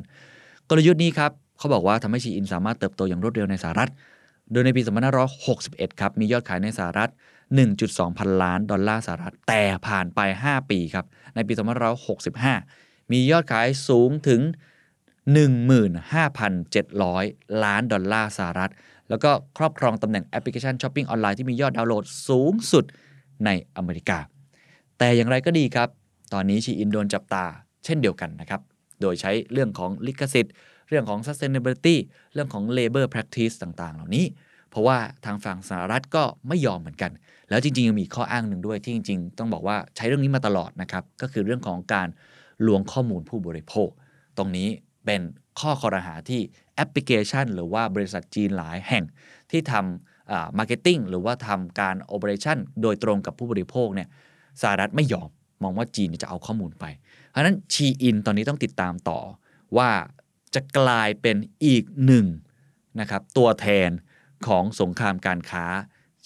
[0.69, 3.89] กลยุทธ์นี้ครับเขาบอกว่าทำให้ SHEIN สามารถเติบโตอย่างรวดเร็วในสหรัฐ
[4.51, 4.81] โดยในปี
[5.41, 7.09] 2561 ครับมียอดขายในสหรัฐ
[7.63, 11.53] 1.2 พันล้านดอลลาร์สหรัฐ แต่ผ่านไป 5 ปีครับในปี
[12.19, 14.41] 2565 มียอดขายสูงถึง
[15.41, 18.71] 15,700 ล้านดอลลาร์สหรัฐ
[19.09, 22.85] แล้วก็ครอบครองตำแหน่งแอปพลิเคชันช้อปปิ้งออนไลน์ที่มียอดดาวน์โหลดสูงสุด
[23.45, 24.19] ในอเมริกา
[24.97, 25.87] แต่อย่างไรก็ดีครับ
[26.33, 27.45] ตอนนี้ชีอินโดนจับตา
[27.85, 28.61] เช่นเดียวกันนะครับ
[29.01, 30.53] โดยใช้เรื่องของลิขสิทธิ์
[30.89, 31.95] เรื่องของ sustainability
[32.33, 34.25] เรื่องของ labor practice ต่างๆ เหล่านี้
[34.69, 37.11] เพราะว่าทางฝั่งสหรัฐก็ไม่ยอมเหมือนกัน
[37.49, 42.07] แล้วจริงๆ ยังมีข้ออ้างหนึ่งด้วยที่จริง ๆ ต้องบอกว่าใช้เรื่องนี้มาตลอดนะครับ ก็คือเรื่องของการ
[42.67, 43.89] ลวงข้อมูลผู้บริโภค
[44.37, 44.69] ตรงนี้
[45.05, 45.21] เป็น
[45.59, 46.41] ข้อคอรหาที่
[46.75, 49.03] แอปพลิเคชัน หรือว่าบริษัทจีนหลายแห่ง
[49.51, 54.07] ที่ทำ marketing หรือว่าทำการ operation โดยตรงกับผู้บริโภคเนี่ย
[54.61, 55.29] สหรัฐไม่ยอม
[55.63, 56.85] มองว่าจีนจะเอาข้อมูลไป
[57.29, 59.19] เพราะฉะนั้น SHEIN ตอนนี้ต้องติดตามต่อ
[59.77, 59.89] ว่า
[60.55, 62.25] จะกลายเป็นอีกหนึ่ง
[62.99, 63.89] นะครับตัวแทน
[64.47, 65.65] ของสงครามการค้า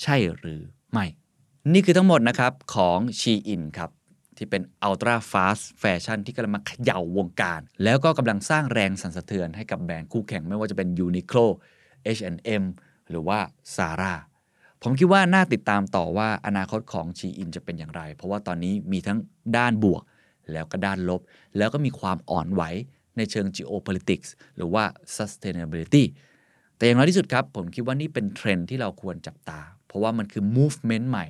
[0.01, 1.05] ใช่หรือไม่
[1.73, 3.89] นี่คือทั้งหมดนะครับของ SHEIN ครับ
[4.37, 11.45] ที่เป็น Ultra Fast Fashion ที่กำลังมาเขย่าวงการ แล้วก็กำลังสร้างแรงสั่นสะเทือนให้กับแบรนด์คู่แข่งไม่ว่าจะเป็น Uniqlo
[12.17, 12.63] H&M
[13.09, 13.39] หรือว่า
[13.75, 14.13] Zara
[14.81, 19.17] ผมคิดว่าน่าติดตามต่อว่าอนาคตของชีอินจะเป็นอย่างไร เพราะว่าตอนนี้มีทั้ง
[19.57, 20.03] ด้านบวก
[20.51, 21.21] แล้วก็ด้านลบ
[21.57, 22.63] แล้วก็มีความอ่อนไหว
[23.17, 24.83] ในเชิง geopolitics หรือว่า
[25.17, 26.03] sustainability
[26.77, 31.25] แต่อย่างน้อยที่สุดครับ ผมคิดว่านี่เป็นเทรนด์ที่เราควรจับตา เพราะว่ามันคือ movement ใหม่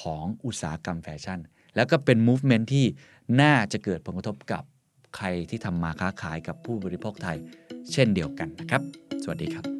[0.00, 1.38] ของอุตสาหกรรมแฟชั่น
[1.76, 2.86] แล้วก็เป็น movement ที่
[3.40, 4.62] น่าจะเกิดผลกระทบกับ
[5.16, 7.38] ใครที่ทำมาค้าขายกับผู้บริโภคไทย
[7.92, 8.82] เช่นเดียวกันนะครับ
[9.22, 9.75] สวัสดีครับ